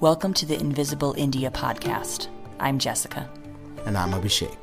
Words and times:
Welcome 0.00 0.34
to 0.34 0.44
the 0.44 0.60
Invisible 0.60 1.14
India 1.16 1.50
podcast. 1.50 2.28
I'm 2.60 2.78
Jessica. 2.78 3.30
And 3.86 3.96
I'm 3.96 4.10
Abhishek. 4.10 4.54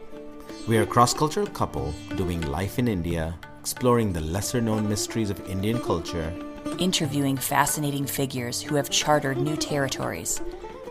We 0.67 0.77
are 0.77 0.83
a 0.83 0.85
cross 0.85 1.11
cultural 1.11 1.47
couple 1.47 1.91
doing 2.15 2.39
life 2.41 2.77
in 2.77 2.87
India, 2.87 3.33
exploring 3.59 4.13
the 4.13 4.21
lesser 4.21 4.61
known 4.61 4.87
mysteries 4.87 5.31
of 5.31 5.49
Indian 5.49 5.81
culture, 5.81 6.31
interviewing 6.77 7.35
fascinating 7.35 8.05
figures 8.05 8.61
who 8.61 8.75
have 8.75 8.91
chartered 8.91 9.39
new 9.39 9.57
territories, 9.57 10.39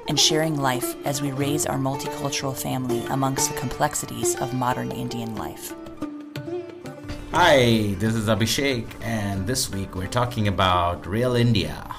and 0.08 0.18
sharing 0.18 0.60
life 0.60 0.96
as 1.06 1.22
we 1.22 1.30
raise 1.30 1.64
our 1.64 1.78
multicultural 1.78 2.56
family 2.60 3.04
amongst 3.10 3.48
the 3.48 3.60
complexities 3.60 4.34
of 4.40 4.52
modern 4.54 4.90
Indian 4.90 5.36
life. 5.36 5.72
Hi, 7.30 7.94
this 8.00 8.16
is 8.16 8.26
Abhishek, 8.26 8.88
and 9.02 9.46
this 9.46 9.70
week 9.70 9.94
we're 9.94 10.08
talking 10.08 10.48
about 10.48 11.06
real 11.06 11.36
India. 11.36 11.91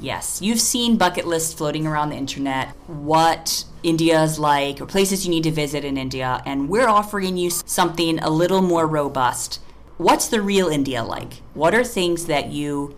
Yes, 0.00 0.40
you've 0.40 0.60
seen 0.60 0.96
bucket 0.96 1.26
lists 1.26 1.52
floating 1.52 1.86
around 1.86 2.08
the 2.08 2.16
internet, 2.16 2.68
what 2.86 3.64
India 3.82 4.22
is 4.22 4.38
like, 4.38 4.80
or 4.80 4.86
places 4.86 5.26
you 5.26 5.30
need 5.30 5.42
to 5.42 5.50
visit 5.50 5.84
in 5.84 5.98
India, 5.98 6.42
and 6.46 6.70
we're 6.70 6.88
offering 6.88 7.36
you 7.36 7.50
something 7.50 8.18
a 8.20 8.30
little 8.30 8.62
more 8.62 8.86
robust. 8.86 9.60
What's 9.98 10.28
the 10.28 10.40
real 10.40 10.68
India 10.68 11.04
like? 11.04 11.42
What 11.52 11.74
are 11.74 11.84
things 11.84 12.26
that 12.26 12.50
you 12.50 12.96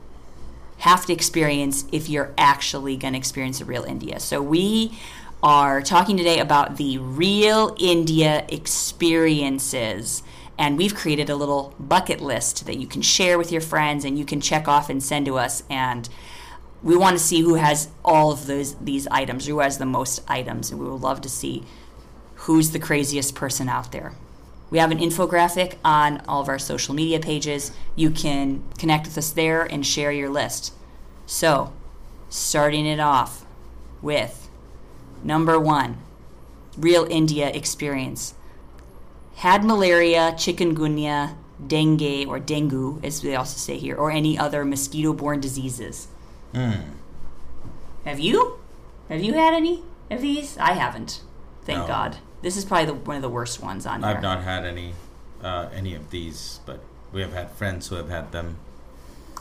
have 0.78 1.04
to 1.06 1.12
experience 1.12 1.84
if 1.90 2.08
you're 2.08 2.32
actually 2.38 2.96
going 2.96 3.14
to 3.14 3.18
experience 3.18 3.60
a 3.60 3.64
real 3.64 3.82
India? 3.82 4.20
So 4.20 4.40
we 4.40 4.96
are 5.42 5.82
talking 5.82 6.16
today 6.16 6.38
about 6.38 6.76
the 6.76 6.98
real 6.98 7.74
India 7.80 8.46
experiences. 8.48 10.22
And 10.56 10.78
we've 10.78 10.94
created 10.94 11.28
a 11.28 11.34
little 11.34 11.74
bucket 11.80 12.20
list 12.20 12.66
that 12.66 12.76
you 12.76 12.86
can 12.86 13.02
share 13.02 13.38
with 13.38 13.50
your 13.50 13.60
friends 13.60 14.04
and 14.04 14.16
you 14.16 14.24
can 14.24 14.40
check 14.40 14.68
off 14.68 14.88
and 14.88 15.02
send 15.02 15.26
to 15.26 15.38
us. 15.38 15.64
And 15.68 16.08
we 16.82 16.96
want 16.96 17.16
to 17.16 17.22
see 17.22 17.40
who 17.40 17.54
has 17.54 17.88
all 18.04 18.32
of 18.32 18.46
those 18.46 18.74
these 18.76 19.06
items, 19.08 19.46
who 19.46 19.60
has 19.60 19.78
the 19.78 19.86
most 19.86 20.22
items, 20.28 20.70
and 20.70 20.80
we 20.80 20.88
would 20.88 21.00
love 21.00 21.20
to 21.22 21.28
see 21.28 21.64
who's 22.34 22.72
the 22.72 22.78
craziest 22.78 23.34
person 23.34 23.68
out 23.68 23.92
there. 23.92 24.12
We 24.70 24.78
have 24.78 24.90
an 24.90 24.98
infographic 24.98 25.74
on 25.84 26.22
all 26.26 26.40
of 26.40 26.48
our 26.48 26.58
social 26.58 26.94
media 26.94 27.20
pages. 27.20 27.72
You 27.94 28.10
can 28.10 28.64
connect 28.78 29.06
with 29.06 29.18
us 29.18 29.30
there 29.30 29.62
and 29.64 29.86
share 29.86 30.10
your 30.10 30.30
list. 30.30 30.72
So, 31.26 31.72
starting 32.30 32.86
it 32.86 32.98
off 32.98 33.44
with 34.00 34.48
number 35.22 35.60
one, 35.60 35.98
Real 36.76 37.06
India 37.10 37.48
experience. 37.48 38.34
Had 39.36 39.62
malaria, 39.62 40.32
chikungunya, 40.32 41.36
dengue, 41.64 42.26
or 42.26 42.38
dengue, 42.38 43.04
as 43.04 43.20
they 43.20 43.36
also 43.36 43.58
say 43.58 43.76
here, 43.76 43.96
or 43.96 44.10
any 44.10 44.38
other 44.38 44.64
mosquito 44.64 45.12
borne 45.12 45.40
diseases. 45.40 46.08
Mm. 46.54 46.82
Have 48.04 48.18
you? 48.20 48.58
Have 49.08 49.22
you 49.22 49.34
had 49.34 49.54
any 49.54 49.82
of 50.10 50.20
these? 50.20 50.58
I 50.58 50.72
haven't. 50.72 51.22
Thank 51.64 51.80
No. 51.80 51.86
God. 51.86 52.16
This 52.42 52.56
is 52.56 52.64
probably 52.64 52.86
the, 52.86 52.94
one 52.94 53.16
of 53.16 53.22
the 53.22 53.28
worst 53.28 53.62
ones 53.62 53.86
on 53.86 54.02
here. 54.02 54.10
I've 54.10 54.22
not 54.22 54.42
had 54.42 54.64
any 54.64 54.94
uh, 55.42 55.68
any 55.72 55.94
of 55.94 56.10
these, 56.10 56.60
but 56.66 56.80
we 57.12 57.20
have 57.20 57.32
had 57.32 57.50
friends 57.52 57.88
who 57.88 57.96
have 57.96 58.08
had 58.08 58.32
them. 58.32 58.56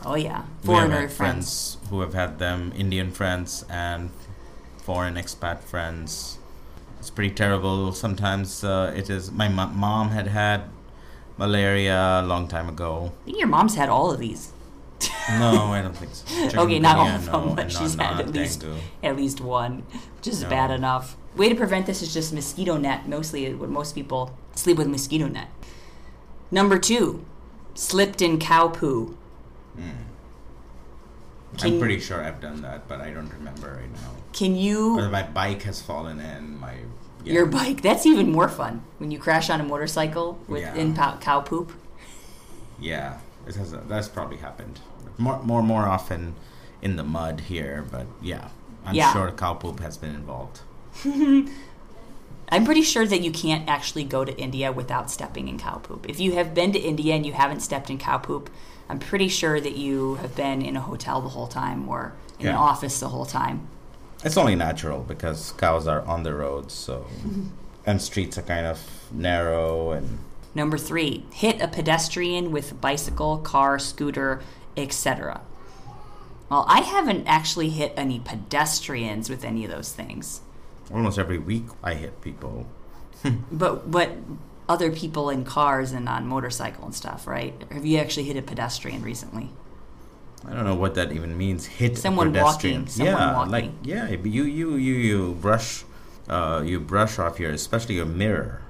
Oh 0.06 0.16
yeah, 0.16 0.42
We 0.42 0.44
have 0.44 0.66
foreigner 0.66 1.02
had 1.02 1.12
friends. 1.12 1.76
friends 1.76 1.90
who 1.90 2.02
have 2.02 2.14
had 2.14 2.40
them, 2.40 2.74
Indian 2.76 3.12
friends 3.12 3.66
and 3.70 4.10
foreign 4.84 5.16
expat 5.16 5.60
friends. 5.62 6.38
It's 7.00 7.10
pretty 7.12 7.34
terrible. 7.34 7.92
Sometimes 7.94 8.64
uh, 8.64 8.94
it 8.96 9.10
is. 9.10 9.32
My 9.32 9.48
mo- 9.48 9.68
mom 9.74 10.10
had 10.10 10.28
had 10.28 10.64
malaria 11.38 12.22
a 12.22 12.24
long 12.24 12.48
time 12.48 12.70
ago. 12.70 13.12
I 13.22 13.26
think 13.26 13.40
your 13.40 13.48
mom's 13.48 13.76
had 13.76 13.90
all 13.90 14.12
of 14.12 14.20
these. 14.20 14.54
No, 15.40 15.68
I 15.72 15.82
don't 15.82 15.96
think 15.96 16.14
so. 16.14 16.62
okay, 16.64 16.80
not 16.80 16.98
all 16.98 17.08
of 17.08 17.26
them, 17.26 17.48
no, 17.50 17.56
but 17.56 17.72
she's 17.72 17.96
had 17.96 18.20
at 18.20 18.30
least 18.34 18.62
dengue. 18.62 18.80
at 19.04 19.16
least 19.16 19.40
one, 19.42 19.84
which 20.18 20.28
is 20.28 20.42
No. 20.44 20.50
bad 20.50 20.72
enough. 20.72 21.16
Way 21.36 21.50
to 21.50 21.56
prevent 21.56 21.86
this 21.86 22.02
is 22.02 22.14
just 22.14 22.34
mosquito 22.34 22.78
net. 22.78 23.08
Mostly, 23.08 23.54
what 23.54 23.70
most 23.70 23.96
people 23.96 24.38
sleep 24.56 24.78
with 24.78 24.88
mosquito 24.88 25.28
net. 25.28 25.48
Number 26.52 26.78
two, 26.78 27.24
slipped 27.74 28.22
in 28.22 28.38
cow 28.40 28.68
poo. 28.68 29.18
Hmm. 29.76 29.90
Can- 31.58 31.74
I'm 31.74 31.80
pretty 31.80 32.00
sure 32.00 32.24
I've 32.24 32.42
done 32.42 32.62
that, 32.62 32.88
but 32.88 33.02
I 33.02 33.12
don't 33.12 33.32
remember 33.32 33.80
right 33.82 33.94
now. 34.02 34.12
Can 34.34 34.56
you? 34.56 34.98
Or 35.00 35.10
my 35.10 35.24
bike 35.24 35.64
has 35.64 35.82
fallen 35.82 36.20
in. 36.20 36.60
My 36.60 36.74
yeah. 37.24 37.34
Your 37.34 37.46
bike. 37.46 37.82
That's 37.82 38.06
even 38.06 38.32
more 38.32 38.50
fun 38.50 38.84
when 38.98 39.12
you 39.12 39.20
crash 39.20 39.50
on 39.50 39.62
a 39.62 39.64
motorcycle 39.64 40.40
with 40.48 40.62
Yeah. 40.62 40.74
in 40.76 40.96
cow 40.96 41.42
poop. 41.42 41.72
Yeah, 42.80 43.20
it 43.48 43.56
has. 43.56 43.72
That's 43.88 44.08
probably 44.08 44.38
happened 44.38 44.80
more, 45.18 45.42
more, 45.44 45.62
more 45.64 45.88
often 45.88 46.36
in 46.82 46.96
the 46.96 47.04
mud 47.04 47.42
here. 47.42 47.86
But 47.90 48.08
yeah, 48.22 48.50
I'm 48.86 48.96
Yeah. 48.96 49.14
sure 49.14 49.32
cow 49.32 49.54
poop 49.54 49.80
has 49.80 49.98
been 49.98 50.16
involved. 50.16 50.62
I'm 52.54 52.66
pretty 52.66 52.82
sure 52.82 53.08
that 53.08 53.22
you 53.22 53.32
can't 53.32 53.68
actually 53.70 54.04
go 54.04 54.26
to 54.26 54.38
India 54.38 54.72
without 54.74 55.10
stepping 55.10 55.48
in 55.48 55.58
cow 55.58 55.78
poop. 55.78 56.10
If 56.10 56.20
you 56.20 56.34
have 56.34 56.54
been 56.54 56.74
to 56.74 56.80
India 56.80 57.16
and 57.16 57.26
you 57.26 57.32
haven't 57.34 57.62
stepped 57.62 57.90
in 57.90 57.98
cow 57.98 58.18
poop, 58.18 58.50
I'm 58.90 59.00
pretty 59.00 59.30
sure 59.30 59.62
that 59.62 59.78
you 59.78 60.16
have 60.16 60.36
been 60.36 60.62
in 60.62 60.76
a 60.76 60.82
hotel 60.82 61.22
the 61.22 61.30
whole 61.30 61.48
time 61.48 61.88
or 61.88 62.14
in 62.40 62.48
an 62.50 62.56
office 62.56 63.00
the 63.00 63.08
whole 63.10 63.26
time. 63.26 63.68
It's 64.24 64.36
only 64.36 64.56
natural 64.56 65.02
because 65.04 65.54
cows 65.54 65.88
are 65.88 66.02
on 66.02 66.24
the 66.24 66.34
roads, 66.34 66.74
so 66.74 67.06
and 67.86 68.02
streets 68.02 68.38
are 68.38 68.42
kind 68.44 68.66
of 68.66 68.80
narrow 69.14 69.92
and 69.92 70.20
Number 70.54 70.78
three, 70.78 71.26
hit 71.32 71.62
a 71.62 71.68
pedestrian 71.68 72.52
with 72.52 72.72
a 72.72 72.76
bicycle, 72.76 73.38
car, 73.38 73.80
scooter, 73.80 74.42
etc. 74.76 75.42
Well, 76.50 76.66
I 76.68 76.82
haven't 76.82 77.26
actually 77.28 77.70
hit 77.70 77.94
any 77.96 78.20
pedestrians 78.20 79.30
with 79.30 79.46
any 79.46 79.64
of 79.64 79.72
those 79.72 79.94
things, 79.94 80.42
almost 80.94 81.18
every 81.18 81.38
week 81.38 81.66
I 81.82 81.94
hit 81.94 82.20
people. 82.22 82.68
but 83.52 83.90
but 83.90 84.12
other 84.68 84.92
people 84.92 85.30
in 85.30 85.46
cars 85.46 85.92
and 85.94 86.10
on 86.10 86.28
motorcycle 86.28 86.86
and 86.86 86.96
stuff, 86.96 87.28
right? 87.28 87.54
Have 87.72 87.86
you 87.86 87.98
actually 88.00 88.24
hit 88.24 88.36
a 88.38 88.42
pedestrian 88.42 89.02
recently? 89.02 89.50
I 90.46 90.54
don't 90.54 90.66
know 90.66 90.76
what 90.76 90.96
that 90.96 91.12
even 91.12 91.38
means. 91.38 91.66
Hit 91.68 91.98
Someone 91.98 92.34
pedestrian. 92.34 92.82
walking, 92.82 92.88
someone 92.90 93.16
yeah, 93.16 93.34
walking. 93.36 93.52
like 93.52 93.72
yeah, 93.84 94.10
you 94.10 94.44
you 94.44 94.76
you 94.76 94.94
you 94.96 95.34
brush, 95.36 95.86
uh, 96.28 96.64
you 96.66 96.80
brush 96.80 97.20
off 97.20 97.40
your 97.40 97.52
especially 97.52 97.96
your 97.96 98.06
mirror, 98.08 98.62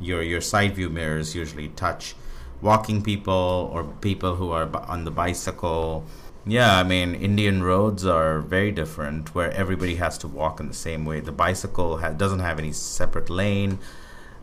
your 0.00 0.22
your 0.22 0.40
side 0.40 0.74
view 0.74 0.88
mirrors 0.88 1.34
usually 1.34 1.68
touch 1.68 2.14
walking 2.60 3.02
people 3.02 3.70
or 3.72 3.84
people 4.00 4.36
who 4.36 4.50
are 4.50 4.68
on 4.88 5.04
the 5.04 5.10
bicycle. 5.10 6.04
Yeah, 6.46 6.78
I 6.78 6.82
mean 6.82 7.14
Indian 7.14 7.62
roads 7.62 8.06
are 8.06 8.40
very 8.40 8.72
different 8.72 9.34
where 9.34 9.50
everybody 9.52 9.96
has 9.96 10.18
to 10.18 10.28
walk 10.28 10.60
in 10.60 10.68
the 10.68 10.74
same 10.74 11.04
way. 11.04 11.20
The 11.20 11.32
bicycle 11.32 11.98
ha- 11.98 12.10
doesn't 12.10 12.40
have 12.40 12.58
any 12.58 12.72
separate 12.72 13.30
lane. 13.30 13.78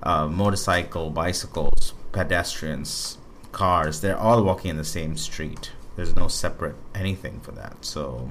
Uh, 0.03 0.27
motorcycle, 0.27 1.09
bicycles, 1.09 1.93
pedestrians, 2.11 3.17
cars, 3.51 4.01
they're 4.01 4.17
all 4.17 4.43
walking 4.43 4.69
in 4.71 4.77
the 4.77 4.83
same 4.83 5.17
street. 5.17 5.71
There's 5.95 6.15
no 6.15 6.27
separate 6.27 6.75
anything 6.93 7.39
for 7.39 7.53
that. 7.53 7.83
So 7.85 8.29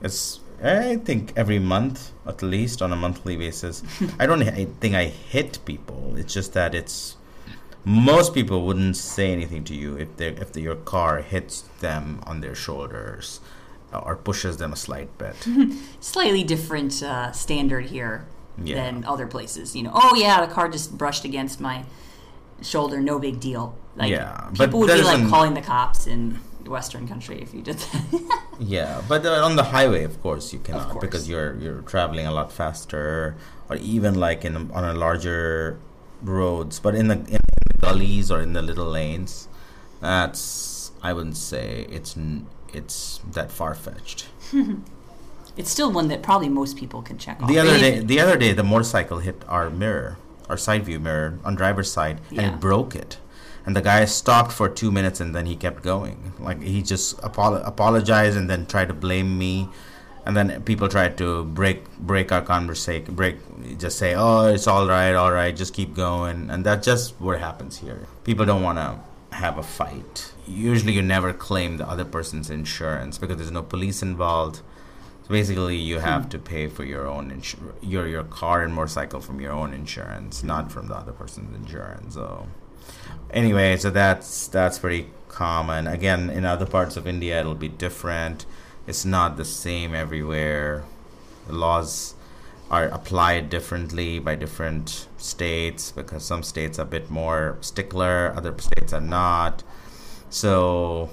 it's 0.00 0.40
I 0.62 0.96
think 0.96 1.32
every 1.36 1.58
month 1.58 2.12
at 2.26 2.42
least 2.42 2.82
on 2.82 2.92
a 2.92 2.96
monthly 2.96 3.36
basis. 3.36 3.82
I 4.20 4.26
don't 4.26 4.42
I 4.42 4.66
think 4.80 4.94
I 4.94 5.04
hit 5.06 5.58
people. 5.64 6.14
It's 6.16 6.32
just 6.32 6.52
that 6.54 6.74
it's 6.74 7.16
most 7.84 8.32
people 8.32 8.64
wouldn't 8.64 8.96
say 8.96 9.32
anything 9.32 9.64
to 9.64 9.74
you 9.74 9.96
if 9.96 10.16
they 10.16 10.28
if 10.28 10.52
the, 10.52 10.60
your 10.60 10.76
car 10.76 11.20
hits 11.22 11.62
them 11.80 12.20
on 12.26 12.40
their 12.40 12.54
shoulders 12.54 13.40
or 13.92 14.16
pushes 14.16 14.56
them 14.56 14.72
a 14.72 14.76
slight 14.76 15.10
bit. 15.18 15.36
slightly 16.00 16.44
different 16.44 17.02
uh, 17.02 17.32
standard 17.32 17.86
here 17.86 18.24
Yeah. 18.62 18.76
than 18.76 19.04
other 19.04 19.26
places. 19.26 19.74
You 19.76 19.82
know, 19.84 19.92
oh 19.94 20.14
yeah, 20.14 20.46
the 20.46 20.52
car 20.52 20.68
just 20.68 20.96
brushed 20.96 21.24
against 21.24 21.60
my 21.60 21.84
shoulder, 22.62 23.00
no 23.00 23.18
big 23.18 23.40
deal. 23.40 23.74
Like 23.96 24.10
Yeah, 24.10 24.48
people 24.54 24.78
would 24.80 24.86
be 24.88 25.02
like 25.02 25.28
calling 25.28 25.54
the 25.54 25.60
cops 25.60 26.06
in 26.06 26.38
Western 26.68 27.06
country 27.08 27.40
if 27.40 27.54
you 27.54 27.62
did 27.62 27.78
that. 27.78 28.38
Yeah, 28.60 29.02
but 29.08 29.26
uh, 29.26 29.44
on 29.44 29.56
the 29.56 29.64
highway, 29.64 30.04
of 30.04 30.22
course, 30.22 30.52
you 30.52 30.60
cannot 30.60 30.90
course. 30.90 31.00
because 31.00 31.28
you're 31.28 31.56
you're 31.56 31.82
traveling 31.82 32.26
a 32.26 32.30
lot 32.30 32.52
faster, 32.52 33.34
or 33.68 33.76
even 33.76 34.14
like 34.14 34.44
in 34.44 34.70
on 34.70 34.84
a 34.84 34.94
larger 34.94 35.78
roads. 36.22 36.78
But 36.78 36.94
in 36.94 37.08
the 37.08 37.16
in 37.16 37.40
the 37.42 37.78
gullies 37.80 38.30
or 38.30 38.40
in 38.40 38.52
the 38.52 38.62
little 38.62 38.86
lanes, 38.86 39.48
that's 40.00 40.92
I 41.02 41.12
wouldn't 41.12 41.36
say 41.36 41.86
it's 41.90 42.16
it's 42.72 43.20
that 43.32 43.50
far 43.50 43.74
fetched. 43.74 44.26
it's 45.56 45.70
still 45.70 45.90
one 45.90 46.08
that 46.08 46.22
probably 46.22 46.48
most 46.48 46.76
people 46.76 47.02
can 47.02 47.18
check 47.18 47.42
off. 47.42 47.48
The 47.48 47.58
other 47.58 47.78
day, 47.78 47.98
the 48.12 48.20
other 48.20 48.36
day, 48.36 48.52
the 48.52 48.62
motorcycle 48.62 49.18
hit 49.18 49.42
our 49.48 49.70
mirror, 49.70 50.18
our 50.48 50.56
side 50.56 50.84
view 50.84 51.00
mirror 51.00 51.38
on 51.44 51.54
driver's 51.54 51.90
side, 51.90 52.20
and 52.30 52.40
it 52.40 52.60
broke 52.60 52.94
it. 52.94 53.18
And 53.64 53.76
the 53.76 53.80
guy 53.80 54.04
stopped 54.06 54.52
for 54.52 54.68
two 54.68 54.90
minutes, 54.90 55.20
and 55.20 55.34
then 55.34 55.46
he 55.46 55.54
kept 55.56 55.82
going. 55.82 56.32
Like 56.40 56.62
he 56.62 56.82
just 56.82 57.18
apolo- 57.18 57.66
apologized 57.66 58.36
and 58.36 58.50
then 58.50 58.66
tried 58.66 58.88
to 58.88 58.94
blame 58.94 59.38
me. 59.38 59.68
And 60.24 60.36
then 60.36 60.62
people 60.62 60.88
tried 60.88 61.18
to 61.18 61.44
break 61.44 61.88
break 61.98 62.30
our 62.30 62.42
conversation, 62.42 63.14
break 63.14 63.36
just 63.78 63.98
say, 63.98 64.14
"Oh, 64.14 64.46
it's 64.46 64.66
all 64.66 64.86
right, 64.88 65.14
all 65.14 65.32
right, 65.32 65.54
just 65.54 65.74
keep 65.74 65.94
going." 65.94 66.48
And 66.50 66.64
that's 66.64 66.84
just 66.86 67.20
what 67.20 67.40
happens 67.40 67.78
here. 67.78 68.06
People 68.24 68.44
don't 68.46 68.62
want 68.62 68.78
to 68.78 69.00
have 69.36 69.58
a 69.58 69.62
fight. 69.62 70.32
Usually, 70.46 70.92
you 70.92 71.02
never 71.02 71.32
claim 71.32 71.76
the 71.76 71.88
other 71.88 72.04
person's 72.04 72.50
insurance 72.50 73.18
because 73.18 73.36
there's 73.38 73.50
no 73.50 73.62
police 73.62 74.02
involved. 74.02 74.56
So 75.24 75.28
basically, 75.30 75.76
you 75.76 75.98
have 76.00 76.28
to 76.30 76.38
pay 76.38 76.68
for 76.68 76.84
your 76.84 77.06
own 77.08 77.30
insur- 77.30 77.74
your 77.80 78.06
your 78.06 78.24
car 78.24 78.62
and 78.62 78.74
motorcycle 78.74 79.20
from 79.20 79.40
your 79.40 79.52
own 79.52 79.72
insurance, 79.74 80.42
not 80.44 80.70
from 80.70 80.86
the 80.88 80.94
other 80.94 81.12
person's 81.12 81.54
insurance. 81.56 82.14
So 82.14 82.46
anyway, 83.32 83.76
so 83.76 83.90
that's 83.90 84.48
that's 84.48 84.78
pretty 84.78 85.08
common. 85.28 85.86
Again, 85.86 86.30
in 86.30 86.44
other 86.44 86.66
parts 86.66 86.96
of 86.96 87.06
India, 87.06 87.40
it'll 87.40 87.54
be 87.54 87.68
different. 87.68 88.46
It's 88.86 89.04
not 89.04 89.36
the 89.36 89.44
same 89.44 89.94
everywhere. 89.94 90.84
The 91.46 91.54
laws 91.54 92.14
are 92.70 92.84
applied 92.86 93.50
differently 93.50 94.18
by 94.18 94.34
different 94.34 95.06
states 95.18 95.92
because 95.92 96.24
some 96.24 96.42
states 96.42 96.78
are 96.78 96.82
a 96.82 96.86
bit 96.86 97.10
more 97.10 97.58
stickler, 97.60 98.32
other 98.34 98.56
states 98.58 98.92
are 98.92 99.00
not. 99.00 99.62
So, 100.30 101.10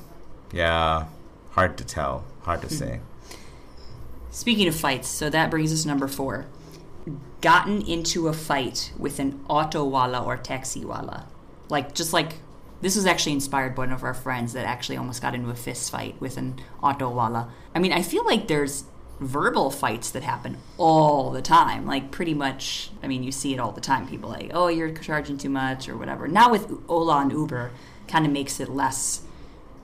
yeah, 0.53 1.07
hard 1.51 1.77
to 1.77 1.83
tell, 1.83 2.23
hard 2.43 2.61
to 2.61 2.67
hmm. 2.67 2.75
say. 2.75 2.99
Speaking 4.31 4.67
of 4.67 4.75
fights, 4.75 5.09
so 5.09 5.29
that 5.29 5.51
brings 5.51 5.73
us 5.73 5.81
to 5.81 5.87
number 5.87 6.07
four. 6.07 6.45
Gotten 7.41 7.81
into 7.81 8.27
a 8.27 8.33
fight 8.33 8.93
with 8.97 9.19
an 9.19 9.43
auto 9.49 9.83
wala 9.83 10.23
or 10.23 10.37
taxi 10.37 10.85
wala. 10.85 11.27
Like, 11.69 11.93
just 11.95 12.13
like, 12.13 12.33
this 12.81 12.95
was 12.95 13.05
actually 13.05 13.33
inspired 13.33 13.75
by 13.75 13.83
one 13.83 13.91
of 13.91 14.03
our 14.03 14.13
friends 14.13 14.53
that 14.53 14.65
actually 14.65 14.97
almost 14.97 15.21
got 15.21 15.35
into 15.35 15.49
a 15.49 15.55
fist 15.55 15.91
fight 15.91 16.19
with 16.19 16.37
an 16.37 16.59
auto 16.81 17.09
wala. 17.09 17.51
I 17.75 17.79
mean, 17.79 17.91
I 17.93 18.01
feel 18.01 18.25
like 18.25 18.47
there's 18.47 18.85
verbal 19.19 19.69
fights 19.69 20.09
that 20.11 20.23
happen 20.23 20.57
all 20.77 21.29
the 21.31 21.41
time. 21.41 21.85
Like, 21.85 22.09
pretty 22.11 22.33
much, 22.33 22.89
I 23.03 23.07
mean, 23.07 23.21
you 23.23 23.31
see 23.31 23.53
it 23.53 23.59
all 23.59 23.71
the 23.73 23.81
time. 23.81 24.07
People 24.07 24.29
like, 24.29 24.51
oh, 24.53 24.67
you're 24.67 24.91
charging 24.93 25.37
too 25.37 25.49
much 25.49 25.89
or 25.89 25.97
whatever. 25.97 26.27
Now 26.27 26.49
with 26.51 26.71
Ola 26.87 27.19
and 27.21 27.31
Uber, 27.31 27.71
kind 28.07 28.25
of 28.25 28.31
makes 28.31 28.59
it 28.59 28.69
less 28.69 29.21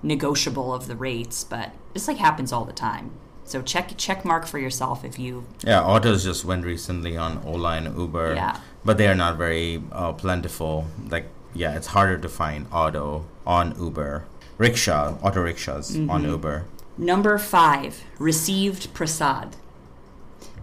negotiable 0.02 0.74
of 0.74 0.88
the 0.88 0.96
rates, 0.96 1.44
but 1.44 1.72
this 1.94 2.08
like 2.08 2.18
happens 2.18 2.52
all 2.54 2.66
the 2.66 2.74
time. 2.74 3.12
So 3.44 3.62
check 3.62 3.92
check 3.98 4.26
mark 4.26 4.48
for 4.48 4.58
yourself 4.58 5.04
if 5.06 5.20
you 5.20 5.46
Yeah, 5.64 5.84
autos 5.84 6.24
just 6.24 6.46
went 6.46 6.66
recently 6.66 7.16
on 7.18 7.44
Ola 7.46 7.78
and 7.78 7.96
Uber, 7.98 8.34
Yeah. 8.36 8.60
but 8.84 8.98
they 8.98 9.08
are 9.08 9.16
not 9.16 9.38
very 9.38 9.84
uh, 9.92 10.14
plentiful. 10.14 10.88
Like, 11.10 11.28
yeah, 11.56 11.76
it's 11.76 11.88
harder 11.88 12.18
to 12.18 12.30
find 12.30 12.68
auto 12.72 13.26
on 13.48 13.76
Uber. 13.80 14.26
Rickshaw, 14.58 15.18
auto 15.22 15.42
rickshaws 15.42 15.98
on 15.98 16.24
Uber. 16.24 16.66
Number 16.98 17.38
five, 17.38 18.04
received 18.20 18.94
prasad. 18.94 19.56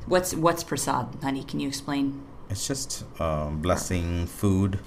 What's 0.07 0.35
what's 0.35 0.63
prasad, 0.65 1.09
honey? 1.23 1.45
Can 1.45 1.61
you 1.61 1.69
explain? 1.69 2.23
It's 2.49 2.67
just 2.67 3.05
um, 3.21 3.61
blessing 3.61 4.27
food 4.27 4.79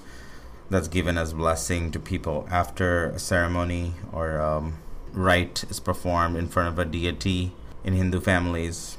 that's 0.70 0.88
given 0.88 1.16
as 1.18 1.32
blessing 1.32 1.90
to 1.92 1.98
people 1.98 2.46
after 2.50 3.06
a 3.10 3.18
ceremony 3.18 3.94
or 4.12 4.40
um, 4.40 4.78
rite 5.12 5.64
is 5.70 5.80
performed 5.80 6.36
in 6.36 6.48
front 6.48 6.68
of 6.68 6.78
a 6.78 6.84
deity 6.84 7.52
in 7.84 7.94
Hindu 7.94 8.20
families, 8.20 8.98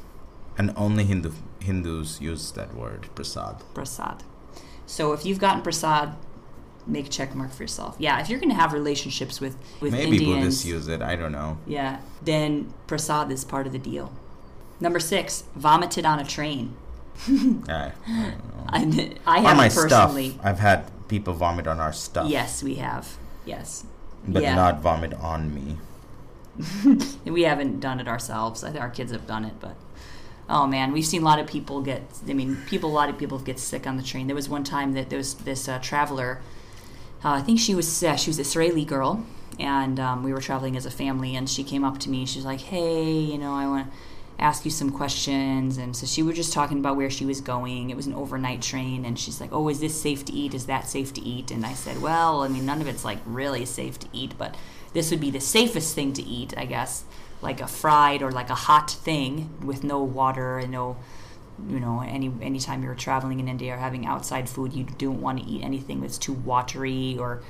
and 0.58 0.74
only 0.76 1.04
Hindu 1.04 1.32
Hindus 1.60 2.22
use 2.22 2.52
that 2.52 2.74
word 2.74 3.10
prasad. 3.16 3.64
Prasad. 3.74 4.24
So 4.86 5.12
if 5.12 5.26
you've 5.26 5.40
gotten 5.40 5.62
prasad, 5.62 6.16
make 6.88 7.08
a 7.08 7.10
check 7.10 7.36
mark 7.36 7.52
for 7.52 7.64
yourself. 7.64 7.96
Yeah, 8.00 8.20
if 8.20 8.30
you're 8.30 8.40
going 8.40 8.50
to 8.50 8.56
have 8.56 8.74
relationships 8.74 9.40
with 9.42 9.58
with 9.82 9.92
Maybe 9.94 10.18
Indians, 10.18 10.36
Buddhists 10.36 10.66
use 10.66 10.88
it. 10.88 11.02
I 11.02 11.16
don't 11.16 11.32
know. 11.32 11.58
yeah, 11.66 12.00
then 12.22 12.74
prasad 12.88 13.32
is 13.32 13.44
part 13.44 13.68
of 13.68 13.74
the 13.74 13.80
deal. 13.80 14.12
Number 14.80 15.00
six, 15.00 15.44
vomited 15.56 16.06
on 16.06 16.20
a 16.20 16.26
train. 16.26 16.76
I, 17.28 17.92
I 18.68 18.80
don't 18.80 18.96
know. 18.96 19.14
I, 19.26 19.40
have 19.40 19.58
my 19.58 19.70
personally. 19.70 20.30
stuff, 20.30 20.46
I've 20.46 20.60
had 20.60 20.92
people 21.08 21.34
vomit 21.34 21.66
on 21.68 21.80
our 21.80 21.94
stuff. 21.94 22.30
Yes, 22.30 22.62
we 22.62 22.76
have. 22.76 23.18
Yes. 23.46 23.86
but 24.28 24.44
yeah. 24.44 24.56
not 24.56 24.82
vomit 24.82 25.14
on 25.16 25.54
me. 25.54 25.78
We 27.26 27.44
haven't 27.44 27.80
done 27.80 28.00
it 28.00 28.08
ourselves. 28.08 28.64
I 28.64 28.72
think 28.72 28.82
our 28.82 28.90
kids 28.90 29.12
have 29.12 29.28
done 29.28 29.46
it, 29.46 29.60
but 29.60 29.76
oh 30.50 30.66
man, 30.68 30.92
we've 30.92 31.06
seen 31.06 31.22
a 31.22 31.26
lot 31.26 31.40
of 31.40 31.48
people 31.48 31.82
get. 31.82 32.04
I 32.28 32.34
mean, 32.34 32.58
people. 32.68 32.90
A 32.90 32.94
lot 32.94 33.10
of 33.10 33.18
people 33.18 33.40
get 33.40 33.60
sick 33.60 33.86
on 33.86 33.98
the 33.98 34.04
train. 34.04 34.28
There 34.28 34.36
was 34.36 34.50
one 34.50 34.64
time 34.64 34.94
that 34.94 35.10
there 35.10 35.18
was 35.18 35.36
this 35.36 35.68
uh, 35.68 35.80
traveler. 35.80 36.42
Uh, 37.28 37.34
I 37.34 37.42
think 37.42 37.60
she 37.60 37.76
was 37.76 38.04
uh, 38.04 38.16
she 38.16 38.30
was 38.30 38.40
Israeli 38.40 38.86
girl, 38.86 39.22
and 39.60 40.00
um, 40.00 40.24
we 40.24 40.32
were 40.32 40.40
traveling 40.40 40.78
as 40.78 40.86
a 40.86 40.90
family. 40.90 41.36
And 41.36 41.50
she 41.50 41.62
came 41.62 41.84
up 41.84 41.98
to 42.00 42.10
me. 42.10 42.26
She's 42.26 42.46
like, 42.46 42.62
"Hey, 42.62 43.12
you 43.12 43.38
know, 43.38 43.54
I 43.54 43.68
want 43.68 43.92
to 43.92 44.42
ask 44.42 44.64
you 44.64 44.72
some 44.72 44.92
questions." 44.92 45.78
And 45.78 45.94
so 45.94 46.06
she 46.06 46.24
was 46.24 46.38
just 46.38 46.54
talking 46.54 46.80
about 46.80 46.96
where 46.96 47.10
she 47.10 47.26
was 47.26 47.42
going. 47.42 47.90
It 47.90 47.98
was 47.98 48.08
an 48.08 48.14
overnight 48.14 48.62
train, 48.62 49.04
and 49.04 49.20
she's 49.20 49.42
like, 49.42 49.52
"Oh, 49.52 49.68
is 49.68 49.82
this 49.82 50.02
safe 50.02 50.24
to 50.24 50.32
eat? 50.32 50.54
Is 50.54 50.68
that 50.68 50.88
safe 50.88 51.14
to 51.16 51.22
eat?" 51.22 51.52
And 51.52 51.66
I 51.66 51.74
said, 51.74 52.02
"Well, 52.02 52.44
I 52.44 52.48
mean, 52.48 52.66
none 52.66 52.80
of 52.80 52.88
it's 52.88 53.04
like 53.04 53.20
really 53.26 53.66
safe 53.66 54.00
to 54.00 54.08
eat, 54.14 54.36
but 54.38 54.56
this 54.94 55.12
would 55.12 55.20
be 55.20 55.30
the 55.30 55.42
safest 55.42 55.96
thing 55.96 56.14
to 56.14 56.24
eat, 56.24 56.54
I 56.56 56.66
guess." 56.66 57.04
like 57.40 57.62
a 57.62 57.68
fried 57.68 58.24
or 58.24 58.32
like 58.32 58.50
a 58.50 58.56
hot 58.56 58.90
thing 58.90 59.48
with 59.64 59.84
no 59.84 60.02
water 60.02 60.58
and 60.58 60.72
no 60.72 60.98
you 61.70 61.80
know 61.80 62.02
any 62.02 62.32
anytime 62.42 62.84
you're 62.84 62.96
traveling 62.96 63.40
in 63.40 63.48
India 63.48 63.74
or 63.74 63.78
having 63.78 64.06
outside 64.06 64.48
food 64.48 64.74
you 64.74 64.86
don't 64.98 65.22
want 65.22 65.40
to 65.40 65.46
eat 65.46 65.64
anything 65.64 66.02
that's 66.02 66.18
too 66.18 66.34
watery 66.34 67.18
or 67.18 67.42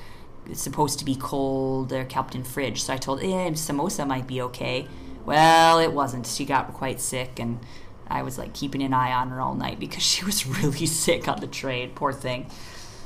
it's 0.50 0.62
supposed 0.62 1.00
to 1.00 1.06
be 1.06 1.16
cold 1.16 1.92
or 1.92 2.06
kept 2.06 2.34
in 2.34 2.44
fridge. 2.44 2.82
So 2.84 2.94
I 2.94 2.98
told 2.98 3.22
eh 3.22 3.50
samosa 3.52 4.08
might 4.08 4.28
be 4.28 4.42
okay. 4.42 4.88
Well 5.26 5.80
it 5.80 5.92
wasn't. 5.92 6.26
She 6.26 6.46
got 6.46 6.74
quite 6.74 7.02
sick 7.02 7.40
and 7.40 7.60
I 8.08 8.24
was 8.24 8.38
like 8.38 8.54
keeping 8.54 8.82
an 8.82 8.94
eye 8.94 9.12
on 9.12 9.30
her 9.30 9.42
all 9.42 9.56
night 9.56 9.80
because 9.80 10.04
she 10.04 10.24
was 10.24 10.48
really 10.64 10.86
sick 10.86 11.28
on 11.28 11.42
the 11.42 11.48
train. 11.48 11.92
Poor 11.94 12.14
thing. 12.14 12.50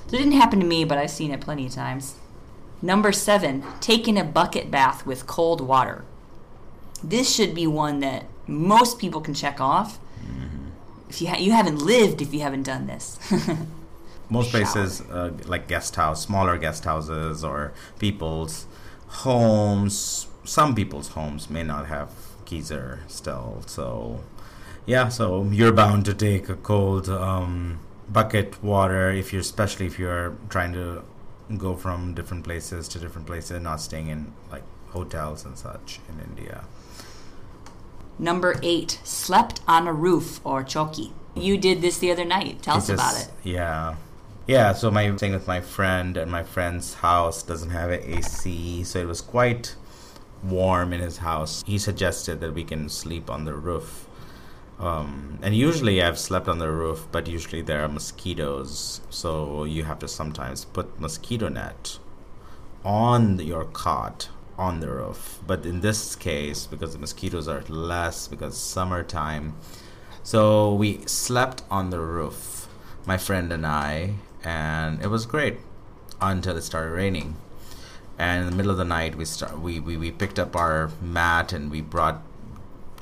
So 0.08 0.16
it 0.16 0.20
didn't 0.20 0.34
happen 0.34 0.60
to 0.60 0.66
me 0.66 0.84
but 0.84 0.98
I've 0.98 1.12
seen 1.12 1.32
it 1.32 1.42
plenty 1.42 1.66
of 1.66 1.72
times. 1.74 2.16
Number 2.82 3.12
seven 3.12 3.64
taking 3.80 4.20
a 4.20 4.24
bucket 4.24 4.70
bath 4.70 5.06
with 5.06 5.26
cold 5.26 5.62
water. 5.62 6.06
This 7.04 7.34
should 7.34 7.56
be 7.56 7.66
one 7.66 8.00
that 8.02 8.26
most 8.46 9.00
people 9.00 9.22
can 9.22 9.34
check 9.34 9.60
off. 9.60 10.00
If 11.12 11.22
you 11.22 11.28
ha- 11.28 11.42
you 11.46 11.52
haven't 11.52 11.80
lived, 11.80 12.22
if 12.22 12.34
you 12.34 12.40
haven't 12.40 12.64
done 12.64 12.88
this, 12.88 13.20
Most 14.30 14.52
places, 14.52 15.02
uh, 15.02 15.34
like 15.46 15.68
guest 15.68 15.98
house, 15.98 16.24
smaller 16.24 16.58
guest 16.58 16.86
houses, 16.86 17.44
or 17.44 17.74
people's 18.00 18.66
homes. 19.26 20.28
Some 20.46 20.74
people's 20.74 21.10
homes 21.10 21.50
may 21.50 21.64
not 21.64 21.88
have 21.88 22.12
geyser 22.46 23.02
still, 23.10 23.62
so 23.68 24.22
yeah. 24.86 25.10
So 25.10 25.26
you're 25.52 25.74
bound 25.74 26.06
to 26.06 26.14
take 26.14 26.48
a 26.48 26.56
cold 26.56 27.10
um, 27.10 27.82
bucket 28.08 28.64
water 28.64 29.12
if 29.12 29.34
you're, 29.34 29.42
especially 29.42 29.88
if 29.88 30.00
you're 30.00 30.38
trying 30.48 30.72
to 30.80 31.04
go 31.58 31.76
from 31.76 32.14
different 32.14 32.46
places 32.46 32.88
to 32.88 33.00
different 33.00 33.28
places, 33.28 33.60
not 33.62 33.82
staying 33.82 34.08
in 34.08 34.32
like 34.50 34.64
hotels 34.92 35.44
and 35.44 35.58
such 35.58 36.00
in 36.08 36.16
India. 36.30 36.64
Number 38.22 38.60
eight, 38.64 39.00
slept 39.04 39.60
on 39.68 39.88
a 39.88 39.94
roof 39.94 40.40
or 40.46 40.64
choki. 40.64 41.12
You 41.36 41.58
did 41.58 41.82
this 41.82 41.98
the 41.98 42.12
other 42.12 42.26
night. 42.26 42.62
Tell 42.62 42.78
us 42.78 42.90
It 42.90 42.94
about 42.94 43.20
it. 43.20 43.30
Yeah. 43.44 43.96
Yeah, 44.48 44.74
so 44.74 44.92
my 44.92 45.16
staying 45.16 45.34
with 45.34 45.48
my 45.48 45.62
friend 45.62 46.18
and 46.18 46.32
my 46.32 46.44
friend's 46.44 46.96
house 46.96 47.44
doesn't 47.44 47.70
have 47.70 47.90
an 47.90 48.02
AC, 48.04 48.84
so 48.84 49.00
it 49.00 49.08
was 49.08 49.22
quite 49.22 49.76
warm 50.44 50.94
in 50.94 51.00
his 51.00 51.18
house. 51.18 51.64
He 51.66 51.78
suggested 51.78 52.42
that 52.42 52.54
we 52.54 52.64
can 52.64 52.90
sleep 52.90 53.30
on 53.30 53.46
the 53.46 53.54
roof. 53.54 54.08
Um, 54.80 55.38
and 55.44 55.56
usually 55.56 56.02
I've 56.02 56.18
slept 56.18 56.48
on 56.48 56.58
the 56.58 56.72
roof, 56.72 57.08
but 57.12 57.28
usually 57.28 57.62
there 57.62 57.84
are 57.84 57.88
mosquitoes, 57.88 59.02
so 59.10 59.64
you 59.64 59.84
have 59.84 60.00
to 60.00 60.08
sometimes 60.08 60.66
put 60.66 61.00
mosquito 61.00 61.48
net 61.50 62.00
on 62.84 63.38
your 63.40 63.66
cot 63.66 64.30
on 64.62 64.80
the 64.80 64.88
roof. 64.88 65.40
But 65.48 65.66
in 65.66 65.82
this 65.82 66.16
case, 66.16 66.68
because 66.68 66.94
the 66.94 67.00
mosquitoes 67.00 67.48
are 67.48 67.64
less 67.68 68.28
because 68.28 68.56
summertime, 68.56 69.56
so 70.22 70.76
we 70.76 71.00
slept 71.08 71.64
on 71.72 71.90
the 71.90 72.00
roof, 72.00 72.68
my 73.08 73.18
friend 73.18 73.52
and 73.52 73.66
I, 73.66 74.14
and 74.44 75.02
it 75.02 75.08
was 75.08 75.26
great 75.26 75.58
until 76.22 76.56
it 76.58 76.62
started 76.62 76.92
raining. 76.92 77.38
And 78.20 78.44
in 78.44 78.50
the 78.52 78.56
middle 78.56 78.72
of 78.72 78.78
the 78.78 78.86
night, 78.86 79.16
we 79.16 79.26
start 79.26 79.60
we, 79.60 79.80
we, 79.80 79.98
we 79.98 80.12
picked 80.12 80.38
up 80.38 80.56
our 80.56 80.92
mat 81.02 81.54
and 81.54 81.72
we 81.72 81.82
brought 81.82 82.22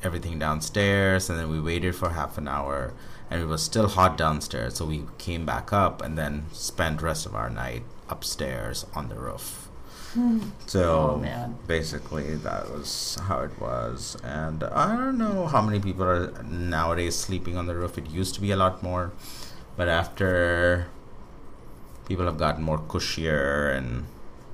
everything 0.02 0.40
downstairs, 0.40 1.30
and 1.30 1.38
then 1.38 1.50
we 1.50 1.60
waited 1.60 1.94
for 1.94 2.12
half 2.12 2.38
an 2.38 2.48
hour, 2.48 2.94
and 3.30 3.42
it 3.42 3.48
was 3.48 3.62
still 3.62 3.90
hot 3.90 4.18
downstairs. 4.18 4.76
So 4.76 4.86
we 4.86 5.04
came 5.18 5.46
back 5.46 5.74
up 5.74 6.02
and 6.02 6.18
then 6.18 6.46
spent 6.54 7.02
rest 7.02 7.26
of 7.26 7.36
our 7.36 7.50
night 7.50 7.84
upstairs 8.08 8.86
on 8.96 9.10
the 9.10 9.16
roof. 9.16 9.69
So 10.68 11.22
Oh, 11.24 11.56
basically, 11.68 12.36
that 12.36 12.70
was 12.70 13.18
how 13.28 13.42
it 13.42 13.60
was. 13.60 14.18
And 14.24 14.64
I 14.64 14.96
don't 14.96 15.18
know 15.18 15.48
how 15.48 15.62
many 15.62 15.80
people 15.80 16.04
are 16.04 16.44
nowadays 16.44 17.16
sleeping 17.16 17.58
on 17.58 17.66
the 17.68 17.76
roof. 17.76 17.98
It 17.98 18.10
used 18.10 18.36
to 18.36 18.42
be 18.42 18.52
a 18.52 18.56
lot 18.58 18.84
more, 18.84 19.12
but 19.76 19.88
after 19.88 20.88
people 22.08 22.26
have 22.26 22.38
gotten 22.38 22.64
more 22.64 22.80
cushier 22.80 23.76
and 23.76 24.06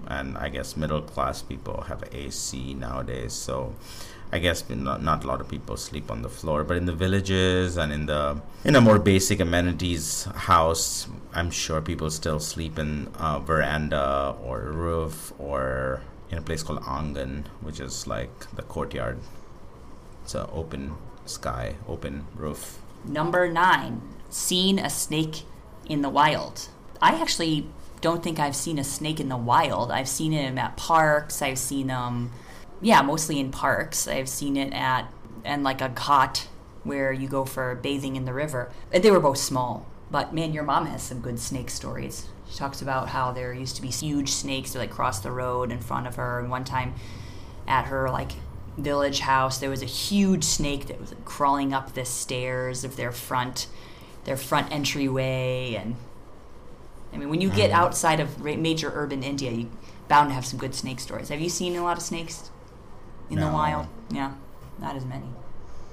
and 0.08 0.38
I 0.38 0.50
guess 0.50 0.78
middle 0.78 1.02
class 1.02 1.42
people 1.42 1.82
have 1.88 2.04
AC 2.12 2.74
nowadays. 2.76 3.34
So 3.34 3.74
I 4.36 4.39
guess 4.39 4.70
not, 4.70 5.01
not 5.01 5.24
a 5.24 5.27
lot 5.27 5.39
of 5.39 5.48
people 5.48 5.77
sleep 5.77 6.12
on 6.12 6.22
the 6.22 6.27
floor, 6.27 6.65
but 6.65 6.75
in 6.75 6.86
the 6.86 6.94
villages 6.94 7.77
and 7.77 7.94
in 7.94 8.06
the 8.06 8.42
in 8.65 8.75
a 8.75 8.82
more 8.82 9.00
basic 9.00 9.39
amenities 9.39 10.25
house, 10.25 11.08
I'm 11.34 11.50
sure 11.50 11.80
people 11.80 12.10
still 12.10 12.42
sleep 12.42 12.77
in 12.77 13.08
a 13.18 13.39
veranda 13.39 14.36
or 14.44 14.60
roof 14.60 15.32
or 15.39 16.01
in 16.30 16.38
a 16.38 16.42
place 16.42 16.63
called 16.63 16.82
angan, 16.82 17.46
which 17.62 17.80
is 17.80 18.08
like 18.08 18.54
the 18.58 18.62
courtyard. 18.62 19.20
It's 20.24 20.36
an 20.36 20.48
open 20.51 20.96
sky, 21.25 21.75
open 21.88 22.25
roof. 22.36 22.80
Number 23.06 23.48
nine, 23.48 24.01
seen 24.30 24.80
a 24.80 24.89
snake 24.89 25.44
in 25.88 26.01
the 26.01 26.10
wild. 26.10 26.68
I 27.01 27.22
actually 27.22 27.70
don't 28.01 28.22
think 28.22 28.39
I've 28.39 28.56
seen 28.56 28.80
a 28.80 28.84
snake 28.84 29.22
in 29.22 29.30
the 29.30 29.38
wild. 29.38 29.92
I've 29.92 30.10
seen 30.10 30.34
him 30.34 30.58
at 30.58 30.75
parks. 30.75 31.42
I've 31.42 31.58
seen 31.58 31.88
them, 31.88 32.32
yeah, 32.82 33.01
mostly 33.01 33.39
in 33.39 33.51
parks. 33.51 34.08
I've 34.08 34.29
seen 34.29 34.58
it 34.58 34.74
at 34.74 35.12
and 35.44 35.63
like 35.63 35.82
a 35.82 35.89
ghat 35.89 36.48
where 36.84 37.12
you 37.12 37.27
go 37.27 37.46
for 37.46 37.75
bathing 37.75 38.15
in 38.15 38.25
the 38.25 38.34
river. 38.34 38.72
They 38.91 39.12
were 39.12 39.20
both 39.20 39.38
small, 39.38 39.86
but 40.12 40.34
man, 40.34 40.53
your 40.53 40.63
mom 40.63 40.86
has 40.88 41.03
some 41.03 41.20
good 41.20 41.39
snake 41.39 41.70
stories. 41.70 42.27
She 42.50 42.58
talks 42.58 42.82
about 42.82 43.10
how 43.10 43.32
there 43.32 43.53
used 43.53 43.75
to 43.77 43.82
be 43.82 43.89
huge 43.89 44.29
snakes 44.29 44.74
that 44.74 44.79
like 44.79 44.91
cross 44.91 45.20
the 45.20 45.32
road 45.32 45.72
in 45.72 45.79
front 45.79 46.08
of 46.08 46.15
her, 46.15 46.39
and 46.39 46.50
one 46.50 46.63
time 46.63 46.94
at 47.67 47.86
her 47.86 48.10
like 48.10 48.32
village 48.77 49.22
house 49.22 49.60
there 49.60 49.70
was 49.70 49.82
a 49.82 49.86
huge 49.86 50.44
snake 50.44 50.88
that 50.88 51.00
was 51.00 51.12
like, 51.12 51.25
crawling 51.25 51.74
up 51.74 51.94
the 51.94 52.03
stairs 52.03 52.84
of 52.84 52.98
their 52.98 53.12
front 53.12 53.67
their 54.25 54.36
front 54.36 54.70
entryway 54.72 55.75
and 55.79 55.96
i 57.13 57.17
mean 57.17 57.29
when 57.29 57.39
you 57.39 57.50
get 57.50 57.72
mm. 57.72 57.74
outside 57.74 58.20
of 58.20 58.44
major 58.44 58.91
urban 58.94 59.24
india 59.24 59.50
you 59.50 59.72
bound 60.08 60.29
to 60.29 60.36
have 60.36 60.46
some 60.46 60.60
good 60.60 60.75
snake 60.75 61.00
stories 61.00 61.29
have 61.29 61.39
you 61.39 61.50
seen 61.50 61.75
a 61.75 61.84
lot 61.84 61.96
of 61.98 62.03
snakes 62.03 62.51
in 63.29 63.39
the 63.39 63.48
wild 63.48 63.88
yeah 64.12 64.34
not 64.79 64.96
as 64.96 65.05
many 65.05 65.27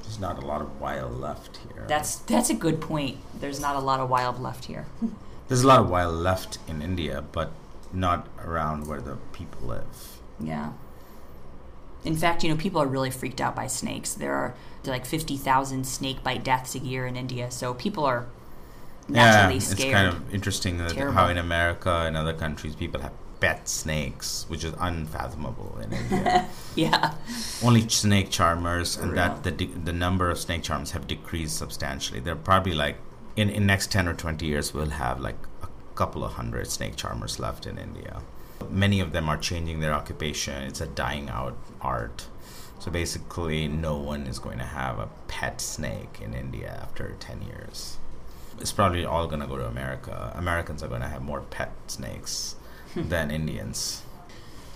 There's 0.02 0.18
not 0.20 0.42
a 0.42 0.46
lot 0.46 0.60
of 0.60 0.80
wild 0.80 1.18
left 1.20 1.58
here. 1.68 1.84
that's 1.88 2.16
that's 2.16 2.50
a 2.50 2.54
good 2.54 2.80
point 2.80 3.18
there's 3.40 3.60
not 3.60 3.76
a 3.76 3.80
lot 3.80 4.00
of 4.00 4.10
wild 4.10 4.40
left 4.40 4.66
here 4.66 4.86
There's 5.52 5.64
a 5.64 5.66
lot 5.66 5.80
of 5.80 5.90
wild 5.90 6.14
left 6.14 6.56
in 6.66 6.80
India, 6.80 7.24
but 7.30 7.52
not 7.92 8.26
around 8.42 8.86
where 8.86 9.02
the 9.02 9.18
people 9.34 9.68
live. 9.68 10.18
Yeah. 10.40 10.72
In 12.06 12.16
fact, 12.16 12.42
you 12.42 12.48
know, 12.48 12.56
people 12.56 12.80
are 12.80 12.86
really 12.86 13.10
freaked 13.10 13.38
out 13.38 13.54
by 13.54 13.66
snakes. 13.66 14.14
There 14.14 14.32
are 14.32 14.54
like 14.84 15.04
50,000 15.04 15.86
snake 15.86 16.24
bite 16.24 16.42
deaths 16.42 16.74
a 16.74 16.78
year 16.78 17.06
in 17.06 17.16
India, 17.16 17.50
so 17.50 17.74
people 17.74 18.04
are 18.06 18.28
naturally 19.08 19.56
yeah, 19.56 19.60
scared. 19.60 19.80
it's 19.80 19.92
kind 19.94 20.08
of 20.08 20.34
interesting 20.34 20.78
that 20.78 20.96
how 20.96 21.28
in 21.28 21.36
America 21.36 22.04
and 22.06 22.16
other 22.16 22.32
countries 22.32 22.74
people 22.74 23.02
have 23.02 23.12
pet 23.42 23.68
snakes, 23.68 24.46
which 24.48 24.62
is 24.62 24.72
unfathomable 24.78 25.76
in 25.82 25.92
India. 25.92 26.48
yeah. 26.76 27.14
Only 27.60 27.88
snake 27.88 28.30
charmers, 28.30 28.96
and 28.96 29.16
that 29.18 29.42
the 29.42 29.50
de- 29.50 29.74
the 29.84 29.92
number 29.92 30.30
of 30.30 30.38
snake 30.38 30.62
charmers 30.62 30.92
have 30.92 31.08
decreased 31.08 31.56
substantially. 31.56 32.20
They're 32.20 32.36
probably 32.36 32.72
like 32.72 32.98
in 33.34 33.50
in 33.50 33.66
next 33.66 33.90
ten 33.90 34.06
or 34.06 34.14
twenty 34.14 34.46
years 34.46 34.72
we'll 34.72 34.90
have 34.90 35.20
like 35.20 35.40
a 35.64 35.68
couple 35.96 36.24
of 36.24 36.34
hundred 36.34 36.68
snake 36.68 36.94
charmers 36.94 37.40
left 37.40 37.66
in 37.66 37.78
India. 37.78 38.22
Many 38.70 39.00
of 39.00 39.10
them 39.10 39.28
are 39.28 39.36
changing 39.36 39.80
their 39.80 39.92
occupation. 39.92 40.62
It's 40.62 40.80
a 40.80 40.86
dying 40.86 41.28
out 41.28 41.56
art. 41.80 42.28
So 42.78 42.92
basically, 42.92 43.66
no 43.66 43.96
one 43.96 44.28
is 44.28 44.38
going 44.38 44.58
to 44.58 44.70
have 44.80 45.00
a 45.00 45.08
pet 45.26 45.60
snake 45.60 46.20
in 46.22 46.32
India 46.32 46.78
after 46.80 47.16
ten 47.18 47.42
years. 47.42 47.98
It's 48.60 48.70
probably 48.70 49.04
all 49.04 49.26
going 49.26 49.40
to 49.40 49.48
go 49.48 49.58
to 49.58 49.66
America. 49.66 50.32
Americans 50.36 50.84
are 50.84 50.88
going 50.88 51.00
to 51.00 51.08
have 51.08 51.22
more 51.22 51.40
pet 51.40 51.72
snakes 51.88 52.54
than 52.94 53.30
Indians. 53.30 54.02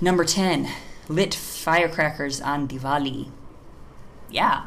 Number 0.00 0.24
10, 0.24 0.68
lit 1.08 1.34
firecrackers 1.34 2.40
on 2.40 2.68
Diwali. 2.68 3.30
Yeah. 4.30 4.66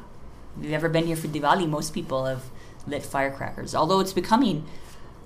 If 0.57 0.65
you've 0.65 0.73
ever 0.73 0.89
been 0.89 1.07
here 1.07 1.15
for 1.15 1.27
Diwali, 1.27 1.67
most 1.67 1.93
people 1.93 2.25
have 2.25 2.43
lit 2.87 3.05
firecrackers. 3.05 3.75
Although 3.75 3.99
it's 3.99 4.13
becoming 4.13 4.65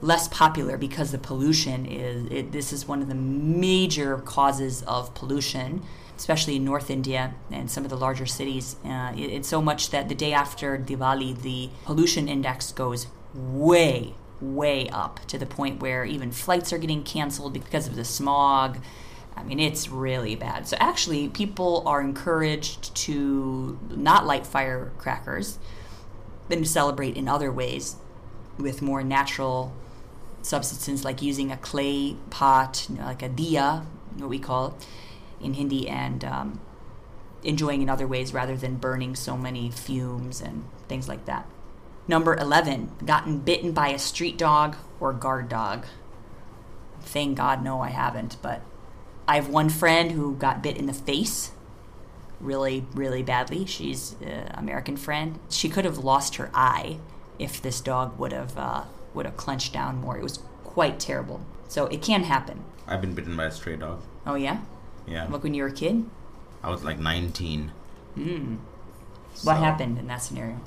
less 0.01 0.27
popular 0.27 0.77
because 0.77 1.11
the 1.11 1.17
pollution 1.17 1.85
is 1.85 2.25
it, 2.29 2.51
this 2.51 2.73
is 2.73 2.85
one 2.85 3.01
of 3.01 3.07
the 3.07 3.15
major 3.15 4.17
causes 4.17 4.83
of 4.83 5.13
pollution 5.15 5.81
especially 6.17 6.57
in 6.57 6.65
north 6.65 6.89
india 6.89 7.33
and 7.49 7.71
some 7.71 7.85
of 7.85 7.89
the 7.89 7.95
larger 7.95 8.25
cities 8.25 8.75
uh, 8.83 9.13
it, 9.15 9.31
it's 9.31 9.47
so 9.47 9.61
much 9.61 9.91
that 9.91 10.09
the 10.09 10.15
day 10.15 10.33
after 10.33 10.77
diwali 10.77 11.41
the 11.41 11.69
pollution 11.85 12.27
index 12.27 12.73
goes 12.73 13.07
way 13.33 14.13
way 14.43 14.89
up 14.89 15.19
to 15.27 15.37
the 15.37 15.45
point 15.45 15.81
where 15.81 16.03
even 16.05 16.31
flights 16.31 16.73
are 16.73 16.77
getting 16.77 17.03
canceled 17.03 17.53
because 17.53 17.87
of 17.87 17.95
the 17.95 18.05
smog 18.05 18.79
I 19.35 19.43
mean, 19.43 19.59
it's 19.59 19.89
really 19.89 20.35
bad. 20.35 20.67
So, 20.67 20.77
actually, 20.79 21.27
people 21.27 21.83
are 21.85 22.01
encouraged 22.01 22.95
to 22.95 23.79
not 23.89 24.25
light 24.25 24.45
firecrackers 24.45 25.59
and 26.49 26.63
to 26.63 26.69
celebrate 26.69 27.17
in 27.17 27.27
other 27.27 27.51
ways 27.51 27.95
with 28.57 28.81
more 28.81 29.03
natural 29.03 29.73
substances, 30.43 31.03
like 31.03 31.21
using 31.21 31.51
a 31.51 31.57
clay 31.57 32.15
pot, 32.29 32.85
you 32.89 32.97
know, 32.97 33.05
like 33.05 33.23
a 33.23 33.29
diya, 33.29 33.85
what 34.17 34.29
we 34.29 34.37
call 34.37 34.67
it 34.67 34.87
in 35.43 35.55
Hindi, 35.55 35.89
and 35.89 36.23
um, 36.23 36.59
enjoying 37.43 37.81
in 37.81 37.89
other 37.89 38.07
ways 38.07 38.33
rather 38.33 38.55
than 38.55 38.75
burning 38.75 39.15
so 39.15 39.35
many 39.35 39.71
fumes 39.71 40.41
and 40.41 40.65
things 40.87 41.07
like 41.07 41.25
that. 41.25 41.47
Number 42.07 42.35
11, 42.35 42.91
gotten 43.05 43.39
bitten 43.39 43.71
by 43.71 43.89
a 43.89 43.99
street 43.99 44.37
dog 44.37 44.75
or 44.99 45.13
guard 45.13 45.47
dog. 45.49 45.85
Thank 47.01 47.37
God, 47.37 47.63
no, 47.63 47.81
I 47.81 47.89
haven't, 47.89 48.37
but 48.41 48.61
I 49.27 49.35
have 49.35 49.47
one 49.49 49.69
friend 49.69 50.11
who 50.11 50.35
got 50.35 50.61
bit 50.63 50.77
in 50.77 50.85
the 50.85 50.93
face 50.93 51.51
really, 52.41 52.85
really 52.93 53.23
badly. 53.23 53.65
She's 53.65 54.15
an 54.21 54.49
American 54.53 54.97
friend. 54.97 55.39
She 55.49 55.69
could 55.69 55.85
have 55.85 55.97
lost 55.99 56.35
her 56.35 56.49
eye 56.53 56.97
if 57.39 57.61
this 57.61 57.79
dog 57.81 58.19
would 58.19 58.33
have 58.33 58.57
uh, 58.57 58.83
would 59.13 59.25
have 59.25 59.37
clenched 59.37 59.71
down 59.73 59.97
more. 60.01 60.17
It 60.17 60.23
was 60.23 60.39
quite 60.63 60.99
terrible. 60.99 61.41
So 61.69 61.85
it 61.87 62.01
can 62.01 62.23
happen. 62.23 62.63
I've 62.87 63.01
been 63.01 63.13
bitten 63.15 63.37
by 63.37 63.45
a 63.45 63.51
stray 63.51 63.77
dog. 63.77 64.01
Oh 64.25 64.35
yeah, 64.35 64.59
Yeah. 65.07 65.27
like 65.29 65.43
when 65.43 65.53
you 65.53 65.63
were 65.63 65.69
a 65.69 65.73
kid. 65.73 66.05
I 66.61 66.69
was 66.69 66.83
like 66.83 66.99
19. 66.99 67.71
Mm. 68.17 68.57
So, 69.33 69.47
What 69.47 69.57
happened 69.57 69.97
in 69.97 70.07
that 70.07 70.21
scenario? 70.21 70.59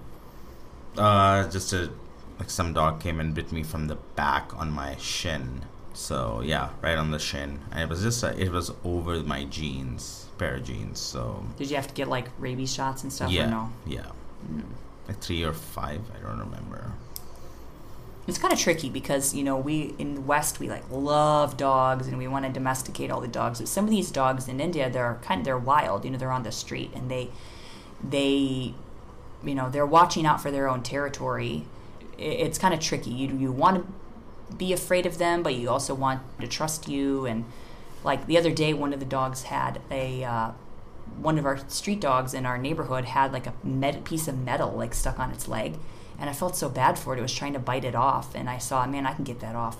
Uh, 0.99 1.49
just 1.51 1.73
a 1.73 1.91
like 2.39 2.51
some 2.51 2.73
dog 2.75 3.01
came 3.01 3.19
and 3.21 3.35
bit 3.35 3.51
me 3.53 3.63
from 3.63 3.87
the 3.89 3.95
back 4.15 4.53
on 4.57 4.71
my 4.71 4.97
shin. 4.97 5.63
So 5.95 6.43
yeah, 6.45 6.71
right 6.83 6.99
on 6.99 7.11
the 7.11 7.19
shin, 7.19 7.61
and 7.71 7.81
it 7.81 7.89
was 7.89 8.03
just 8.03 8.23
a, 8.23 8.39
it 8.39 8.51
was 8.53 8.71
over 8.85 9.19
my 9.23 9.45
jeans, 9.45 10.27
pair 10.39 10.57
of 10.57 10.65
jeans. 10.65 10.99
So 11.01 11.45
Did 11.57 11.71
you 11.71 11.77
have 11.77 11.89
to 11.89 11.95
get 11.95 12.09
like 12.09 12.29
rabies 12.39 12.75
shots 12.75 13.03
and 13.03 13.13
stuff? 13.13 13.31
yeah, 13.31 13.47
Or 13.47 13.51
no. 13.51 13.73
yeah, 13.87 14.07
like 15.09 15.21
three 15.21 15.43
or 15.43 15.55
five. 15.55 16.01
I 16.15 16.23
don't 16.27 16.39
remember. 16.39 16.93
It's 18.27 18.39
kind 18.39 18.53
of 18.53 18.59
tricky 18.59 18.91
because 18.91 19.35
you 19.35 19.45
know 19.45 19.57
we 19.57 19.95
in 19.99 20.17
the 20.17 20.21
West 20.21 20.59
we 20.61 20.69
like 20.69 20.85
love 20.91 21.57
dogs 21.57 22.09
and 22.09 22.19
we 22.19 22.27
want 22.29 22.45
to 22.45 22.53
domesticate 22.53 23.11
all 23.11 23.21
the 23.21 23.29
dogs. 23.29 23.61
But 23.61 23.69
some 23.69 23.85
of 23.85 23.91
these 23.91 24.11
dogs 24.11 24.49
in 24.49 24.61
India 24.61 24.91
they're 24.91 25.19
kind 25.23 25.41
of 25.41 25.45
they're 25.47 25.57
wild. 25.57 26.05
You 26.05 26.11
know 26.11 26.19
they're 26.19 26.33
on 26.33 26.43
the 26.43 26.53
street 26.53 26.91
and 26.95 27.11
they 27.11 27.31
they 28.03 28.75
you 29.47 29.55
know 29.55 29.71
they're 29.71 29.87
watching 29.87 30.27
out 30.27 30.41
for 30.41 30.51
their 30.51 30.69
own 30.69 30.83
territory. 30.83 31.65
It's 32.19 32.59
kind 32.59 32.75
of 32.75 32.81
tricky. 32.81 33.11
You 33.11 33.37
you 33.37 33.53
want 33.53 33.87
to 33.87 34.55
be 34.55 34.73
afraid 34.73 35.07
of 35.07 35.19
them, 35.19 35.43
but 35.43 35.55
you 35.55 35.69
also 35.69 35.95
want 35.95 36.23
to 36.41 36.47
trust 36.47 36.89
you. 36.89 37.27
And 37.27 37.45
like 38.05 38.27
the 38.27 38.39
other 38.39 38.53
day, 38.53 38.75
one 38.75 38.93
of 38.93 39.01
the 39.01 39.07
dogs 39.07 39.45
had 39.45 39.81
a 39.91 40.25
uh, 40.25 40.51
one 41.21 41.39
of 41.39 41.47
our 41.47 41.59
street 41.69 42.01
dogs 42.01 42.35
in 42.35 42.47
our 42.47 42.59
neighborhood 42.59 43.07
had 43.07 43.33
like 43.33 43.47
a 43.47 43.55
med- 43.63 44.05
piece 44.05 44.29
of 44.29 44.39
metal 44.39 44.73
like 44.73 44.95
stuck 44.95 45.19
on 45.19 45.31
its 45.31 45.49
leg, 45.49 45.77
and 46.19 46.29
I 46.29 46.33
felt 46.33 46.57
so 46.57 46.69
bad 46.69 46.99
for 46.99 47.15
it. 47.15 47.19
It 47.19 47.23
was 47.23 47.35
trying 47.35 47.53
to 47.55 47.59
bite 47.59 47.85
it 47.85 47.95
off, 47.95 48.35
and 48.35 48.49
I 48.51 48.59
saw, 48.59 48.87
man, 48.87 49.07
I 49.07 49.15
can 49.15 49.25
get 49.25 49.41
that 49.41 49.55
off. 49.55 49.79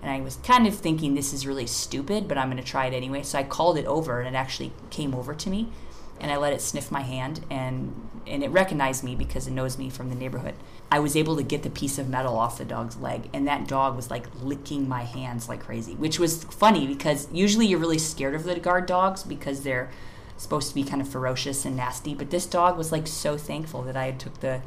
And 0.00 0.12
I 0.12 0.20
was 0.20 0.36
kind 0.36 0.66
of 0.66 0.76
thinking 0.76 1.14
this 1.14 1.32
is 1.32 1.44
really 1.44 1.66
stupid, 1.66 2.28
but 2.28 2.38
I'm 2.38 2.48
going 2.50 2.62
to 2.62 2.68
try 2.68 2.86
it 2.86 2.94
anyway. 2.94 3.24
So 3.24 3.36
I 3.36 3.42
called 3.42 3.76
it 3.76 3.86
over, 3.86 4.20
and 4.20 4.28
it 4.28 4.38
actually 4.38 4.72
came 4.90 5.12
over 5.12 5.34
to 5.34 5.50
me, 5.50 5.72
and 6.20 6.30
I 6.30 6.36
let 6.36 6.52
it 6.52 6.60
sniff 6.60 6.90
my 6.90 7.02
hand, 7.02 7.44
and 7.50 7.94
and 8.26 8.44
it 8.44 8.50
recognized 8.50 9.02
me 9.02 9.14
because 9.14 9.46
it 9.46 9.52
knows 9.52 9.78
me 9.78 9.88
from 9.88 10.10
the 10.10 10.14
neighborhood. 10.14 10.54
I 10.90 10.98
was 11.00 11.16
able 11.16 11.36
to 11.36 11.42
get 11.42 11.62
the 11.62 11.70
piece 11.70 11.98
of 11.98 12.08
metal 12.08 12.36
off 12.36 12.58
the 12.58 12.64
dog's 12.64 12.96
leg, 12.96 13.28
and 13.32 13.46
that 13.46 13.66
dog 13.68 13.96
was 13.96 14.10
like 14.10 14.26
licking 14.42 14.88
my 14.88 15.02
hands 15.04 15.48
like 15.48 15.64
crazy, 15.64 15.94
which 15.94 16.18
was 16.18 16.44
funny 16.44 16.86
because 16.86 17.28
usually 17.32 17.66
you're 17.66 17.78
really 17.78 17.98
scared 17.98 18.34
of 18.34 18.44
the 18.44 18.58
guard 18.58 18.86
dogs 18.86 19.22
because 19.22 19.62
they're 19.62 19.90
supposed 20.36 20.68
to 20.68 20.74
be 20.74 20.84
kind 20.84 21.02
of 21.02 21.08
ferocious 21.08 21.64
and 21.64 21.76
nasty. 21.76 22.14
But 22.14 22.30
this 22.30 22.46
dog 22.46 22.78
was 22.78 22.92
like 22.92 23.06
so 23.06 23.36
thankful 23.36 23.82
that 23.82 23.96
I 23.96 24.12
took 24.12 24.40
the 24.40 24.62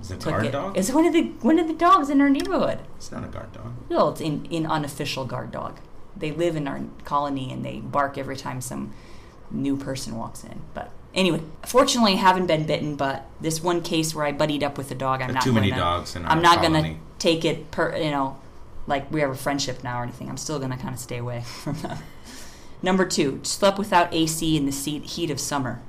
Is 0.00 0.10
it 0.10 0.24
a 0.26 0.30
guard 0.30 0.46
it. 0.46 0.52
dog? 0.52 0.76
It's 0.76 0.90
one 0.90 1.06
of 1.06 1.12
the 1.12 1.22
one 1.42 1.58
of 1.58 1.68
the 1.68 1.74
dogs 1.74 2.10
in 2.10 2.20
our 2.20 2.30
neighborhood. 2.30 2.80
It's 2.96 3.12
not 3.12 3.24
a 3.24 3.28
guard 3.28 3.52
dog. 3.52 3.72
Well, 3.88 4.10
it's 4.10 4.20
in 4.20 4.46
in 4.46 4.66
unofficial 4.66 5.24
guard 5.24 5.50
dog. 5.52 5.78
They 6.16 6.32
live 6.32 6.56
in 6.56 6.66
our 6.66 6.80
colony 7.04 7.52
and 7.52 7.64
they 7.64 7.78
bark 7.78 8.18
every 8.18 8.36
time 8.36 8.60
some 8.60 8.92
new 9.50 9.76
person 9.76 10.16
walks 10.16 10.44
in. 10.44 10.60
But 10.74 10.90
anyway, 11.14 11.40
fortunately, 11.66 12.12
I 12.14 12.16
haven't 12.16 12.46
been 12.46 12.66
bitten. 12.66 12.96
But 12.96 13.26
this 13.40 13.62
one 13.62 13.82
case 13.82 14.14
where 14.14 14.24
I 14.24 14.32
buddied 14.32 14.62
up 14.62 14.78
with 14.78 14.90
a 14.90 14.94
dog, 14.94 15.22
I'm 15.22 15.32
not 15.32 15.42
too 15.42 15.52
many 15.52 15.70
gonna, 15.70 15.80
dogs 15.82 16.16
in 16.16 16.24
I'm 16.26 16.42
not 16.42 16.58
colony. 16.62 16.82
gonna 16.82 16.96
take 17.18 17.44
it 17.44 17.70
per 17.70 17.96
you 17.96 18.10
know, 18.10 18.38
like 18.86 19.10
we 19.10 19.20
have 19.20 19.30
a 19.30 19.34
friendship 19.34 19.82
now 19.84 20.00
or 20.00 20.02
anything. 20.02 20.28
I'm 20.28 20.36
still 20.36 20.58
gonna 20.58 20.78
kind 20.78 20.94
of 20.94 21.00
stay 21.00 21.18
away 21.18 21.40
from 21.62 21.74
that. 21.82 22.02
Number 22.82 23.04
two, 23.04 23.40
slept 23.42 23.78
without 23.78 24.12
AC 24.14 24.56
in 24.56 24.64
the 24.66 24.72
heat 24.72 25.30
of 25.30 25.38
summer. 25.38 25.82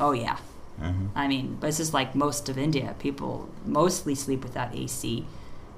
Oh 0.00 0.12
yeah. 0.12 0.38
Mhm. 0.80 1.08
I 1.14 1.26
mean, 1.26 1.58
this 1.60 1.80
is 1.80 1.94
like 1.94 2.14
most 2.14 2.48
of 2.48 2.58
India. 2.58 2.94
People 2.98 3.48
mostly 3.64 4.14
sleep 4.14 4.42
without 4.42 4.74
AC. 4.74 5.24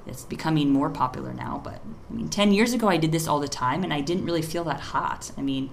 It's 0.07 0.25
becoming 0.25 0.71
more 0.71 0.89
popular 0.91 1.33
now, 1.35 1.61
but 1.63 1.81
I 2.11 2.15
mean, 2.15 2.29
10 2.31 2.53
years 2.53 2.73
ago 2.73 2.89
I 2.89 2.97
did 2.97 3.13
this 3.13 3.29
all 3.29 3.41
the 3.41 3.47
time 3.49 3.85
and 3.85 3.93
I 3.93 4.01
didn't 4.01 4.25
really 4.25 4.43
feel 4.43 4.65
that 4.65 4.81
hot. 4.81 5.31
I 5.37 5.43
mean, 5.43 5.71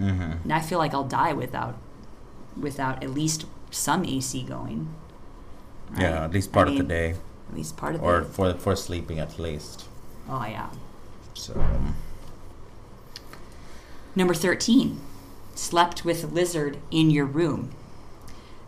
Mhm. 0.00 0.44
now 0.44 0.56
I 0.56 0.60
feel 0.60 0.78
like 0.78 0.92
I'll 0.94 1.04
die 1.04 1.32
without 1.32 1.76
without 2.60 3.02
at 3.02 3.10
least 3.10 3.46
some 3.70 4.04
AC 4.04 4.42
going. 4.42 4.88
right? 5.90 6.02
Yeah, 6.02 6.24
at 6.24 6.32
least 6.32 6.50
I 6.50 6.52
part 6.54 6.68
of 6.68 6.76
the 6.76 6.82
day, 6.84 7.14
At 7.50 7.56
least 7.56 7.76
part 7.76 7.94
of 7.94 8.02
or 8.02 8.20
the 8.20 8.24
for 8.26 8.54
for 8.54 8.74
sleeping 8.76 9.18
at 9.18 9.38
least. 9.38 9.84
Oh 10.28 10.44
yeah. 10.44 10.68
So 11.34 11.52
um, 11.60 11.94
Number 14.16 14.34
13. 14.34 15.00
Slept 15.56 16.04
with 16.04 16.24
a 16.24 16.26
lizard 16.26 16.78
in 16.90 17.10
your 17.10 17.26
room. 17.26 17.70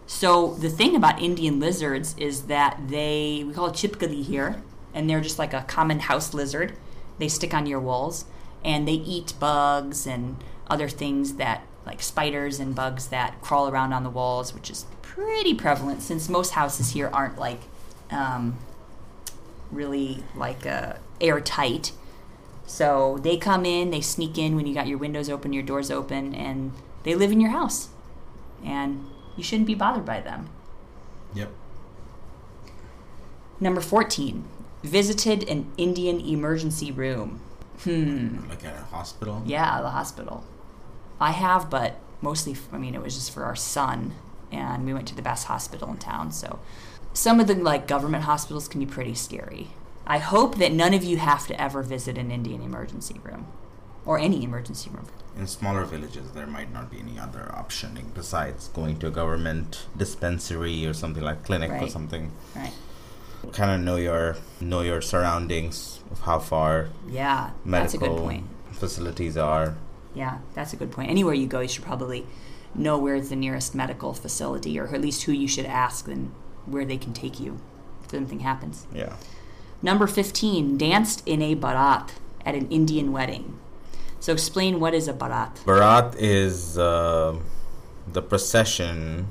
So 0.07 0.55
the 0.55 0.69
thing 0.69 0.95
about 0.95 1.21
Indian 1.21 1.59
lizards 1.59 2.15
is 2.19 2.43
that 2.43 2.79
they 2.89 3.43
we 3.47 3.53
call 3.53 3.67
it 3.67 3.75
chipkali 3.75 4.23
here, 4.25 4.63
and 4.95 5.09
they're 5.11 5.21
just 5.21 5.39
like 5.39 5.53
a 5.53 5.63
common 5.63 6.01
house 6.01 6.33
lizard. 6.35 6.73
They 7.19 7.29
stick 7.29 7.55
on 7.55 7.67
your 7.67 7.81
walls 7.81 8.25
and 8.65 8.87
they 8.87 8.93
eat 8.93 9.33
bugs 9.41 10.07
and 10.07 10.37
other 10.69 10.89
things 10.89 11.35
that 11.35 11.63
like 11.85 12.03
spiders 12.03 12.59
and 12.59 12.75
bugs 12.75 13.09
that 13.09 13.41
crawl 13.41 13.69
around 13.69 13.93
on 13.93 14.03
the 14.03 14.11
walls, 14.11 14.53
which 14.53 14.71
is 14.71 14.87
pretty 15.03 15.55
prevalent 15.55 16.03
since 16.03 16.29
most 16.29 16.53
houses 16.53 16.91
here 16.93 17.09
aren't 17.13 17.39
like 17.39 17.61
um, 18.11 18.59
really 19.71 20.23
like 20.35 20.67
uh, 20.67 20.95
airtight. 21.21 21.93
So 22.67 23.19
they 23.23 23.37
come 23.37 23.65
in, 23.65 23.91
they 23.91 24.01
sneak 24.01 24.37
in 24.37 24.57
when 24.57 24.67
you 24.67 24.75
got 24.75 24.89
your 24.89 24.99
windows 24.99 25.31
open, 25.31 25.53
your 25.53 25.63
doors 25.63 25.91
open, 25.91 26.35
and 26.35 26.73
they 27.05 27.15
live 27.15 27.31
in 27.31 27.41
your 27.41 27.53
house. 27.53 27.89
And 28.65 29.07
you 29.37 29.45
shouldn't 29.45 29.69
be 29.69 29.75
bothered 29.75 30.05
by 30.05 30.21
them. 30.21 30.49
yep. 31.35 31.51
Number 33.61 33.81
14. 33.81 34.45
Visited 34.83 35.49
an 35.49 35.73
Indian 35.79 36.21
emergency 36.21 36.91
room. 36.91 37.41
Hmm. 37.83 38.49
Like 38.49 38.65
at 38.65 38.77
a 38.77 38.85
hospital. 38.85 39.43
Yeah, 39.47 39.81
the 39.81 39.91
hospital. 39.91 40.45
I 41.21 41.31
have, 41.33 41.71
but 41.71 41.97
mostly, 42.21 42.57
I 42.73 42.79
mean, 42.79 42.95
it 42.95 43.03
was 43.03 43.15
just 43.15 43.31
for 43.33 43.45
our 43.45 43.57
son, 43.57 44.15
and 44.53 44.85
we 44.85 44.93
went 44.95 45.09
to 45.09 45.15
the 45.15 45.23
best 45.23 45.47
hospital 45.47 45.91
in 45.91 45.97
town. 45.99 46.33
So, 46.33 46.59
some 47.13 47.41
of 47.41 47.47
the 47.47 47.55
like 47.55 47.87
government 47.87 48.25
hospitals 48.25 48.69
can 48.69 48.81
be 48.81 48.87
pretty 48.87 49.15
scary. 49.15 49.69
I 50.07 50.19
hope 50.19 50.57
that 50.59 50.73
none 50.73 50.95
of 50.95 51.03
you 51.03 51.17
have 51.17 51.47
to 51.49 51.61
ever 51.61 51.83
visit 51.83 52.17
an 52.19 52.31
Indian 52.31 52.63
emergency 52.63 53.19
room, 53.23 53.47
or 54.05 54.19
any 54.19 54.45
emergency 54.45 54.91
room. 54.91 55.07
In 55.37 55.47
smaller 55.47 55.85
villages, 55.85 56.33
there 56.33 56.47
might 56.47 56.73
not 56.73 56.91
be 56.91 56.99
any 56.99 57.19
other 57.19 57.51
option 57.55 57.99
besides 58.15 58.69
going 58.69 58.99
to 59.01 59.09
a 59.09 59.11
government 59.11 59.87
dispensary 59.97 60.87
or 60.87 60.95
something 60.95 61.23
like 61.23 61.45
clinic 61.45 61.71
or 61.83 61.89
something. 61.89 62.33
Right? 62.55 62.73
Kind 63.53 63.71
of 63.71 63.81
know 63.81 63.97
your 63.97 64.37
know 64.61 64.81
your 64.81 65.01
surroundings 65.03 66.01
of 66.11 66.21
how 66.21 66.39
far 66.39 66.89
Yeah, 67.09 67.51
that's 67.67 67.95
a 67.95 67.99
medical 67.99 68.17
good 68.17 68.23
point. 68.23 68.47
facilities 68.73 69.37
are. 69.37 69.77
Yeah, 70.17 70.39
that's 70.55 70.73
a 70.73 70.77
good 70.77 70.91
point. 70.91 71.11
Anywhere 71.11 71.35
you 71.35 71.47
go, 71.47 71.61
you 71.61 71.69
should 71.69 71.85
probably 71.85 72.27
know 72.75 72.99
where's 72.99 73.29
the 73.29 73.37
nearest 73.37 73.75
medical 73.75 74.15
facility, 74.15 74.79
or 74.79 74.87
at 74.87 75.01
least 75.01 75.25
who 75.25 75.33
you 75.33 75.47
should 75.47 75.67
ask 75.67 76.09
and 76.09 76.33
where 76.65 76.85
they 76.85 76.97
can 76.97 77.13
take 77.13 77.39
you 77.39 77.61
if 78.03 78.11
something 78.11 78.41
happens. 78.41 78.87
Yeah. 78.95 79.17
Number 79.83 80.07
15, 80.07 80.79
danced 80.79 81.23
in 81.27 81.43
a 81.43 81.55
barat 81.55 82.15
at 82.47 82.55
an 82.55 82.69
Indian 82.71 83.13
wedding. 83.13 83.59
So 84.19 84.33
explain 84.33 84.81
what 84.81 84.95
is 84.95 85.07
a 85.07 85.13
barat. 85.13 85.61
Barat 85.67 86.15
is 86.19 86.79
uh, 86.79 87.37
the 88.11 88.23
procession 88.23 89.29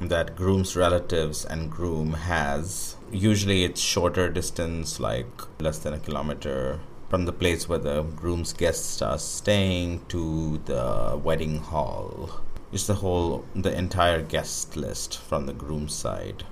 that 0.00 0.36
groom's 0.36 0.76
relatives 0.76 1.44
and 1.44 1.70
groom 1.70 2.12
has. 2.12 2.96
Usually 3.10 3.64
it's 3.64 3.80
shorter 3.80 4.28
distance, 4.28 5.00
like 5.00 5.26
less 5.58 5.78
than 5.80 5.92
a 5.92 5.98
kilometer, 5.98 6.80
from 7.08 7.24
the 7.24 7.32
place 7.32 7.68
where 7.68 7.78
the 7.78 8.02
groom's 8.02 8.52
guests 8.52 9.00
are 9.00 9.18
staying 9.18 10.04
to 10.08 10.58
the 10.64 11.20
wedding 11.22 11.58
hall. 11.58 12.40
It's 12.72 12.86
the 12.86 12.94
whole, 12.94 13.44
the 13.54 13.76
entire 13.76 14.22
guest 14.22 14.76
list 14.76 15.18
from 15.18 15.46
the 15.46 15.52
groom's 15.52 15.94
side 15.94 16.44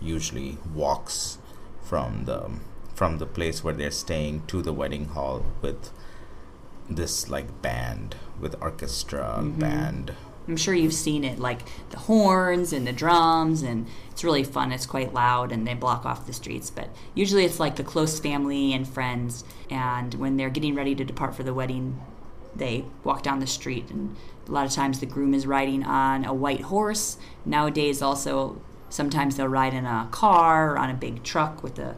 usually 0.00 0.58
walks 0.74 1.38
from 1.82 2.24
the 2.24 2.50
from 2.94 3.16
the 3.16 3.26
place 3.26 3.64
where 3.64 3.72
they're 3.72 3.90
staying 3.90 4.42
to 4.46 4.60
the 4.60 4.74
wedding 4.74 5.06
hall 5.06 5.46
with 5.62 5.90
this 6.88 7.30
like 7.30 7.62
band 7.62 8.16
with 8.38 8.54
orchestra 8.60 9.38
mm-hmm. 9.38 9.58
band 9.58 10.14
I'm 10.50 10.56
sure 10.56 10.74
you've 10.74 10.92
seen 10.92 11.22
it, 11.22 11.38
like 11.38 11.60
the 11.90 11.96
horns 11.96 12.72
and 12.72 12.84
the 12.84 12.92
drums, 12.92 13.62
and 13.62 13.86
it's 14.10 14.24
really 14.24 14.42
fun. 14.42 14.72
It's 14.72 14.84
quite 14.84 15.14
loud, 15.14 15.52
and 15.52 15.64
they 15.64 15.74
block 15.74 16.04
off 16.04 16.26
the 16.26 16.32
streets. 16.32 16.70
But 16.70 16.88
usually 17.14 17.44
it's 17.44 17.60
like 17.60 17.76
the 17.76 17.84
close 17.84 18.18
family 18.18 18.72
and 18.72 18.86
friends, 18.86 19.44
and 19.70 20.12
when 20.14 20.36
they're 20.36 20.50
getting 20.50 20.74
ready 20.74 20.96
to 20.96 21.04
depart 21.04 21.36
for 21.36 21.44
the 21.44 21.54
wedding, 21.54 22.00
they 22.56 22.84
walk 23.04 23.22
down 23.22 23.38
the 23.38 23.46
street, 23.46 23.90
and 23.90 24.16
a 24.48 24.50
lot 24.50 24.66
of 24.66 24.72
times 24.72 24.98
the 24.98 25.06
groom 25.06 25.34
is 25.34 25.46
riding 25.46 25.84
on 25.84 26.24
a 26.24 26.34
white 26.34 26.62
horse. 26.62 27.16
Nowadays, 27.44 28.02
also, 28.02 28.60
sometimes 28.88 29.36
they'll 29.36 29.46
ride 29.46 29.72
in 29.72 29.86
a 29.86 30.08
car 30.10 30.72
or 30.72 30.78
on 30.78 30.90
a 30.90 30.94
big 30.94 31.22
truck 31.22 31.62
with 31.62 31.76
the 31.76 31.94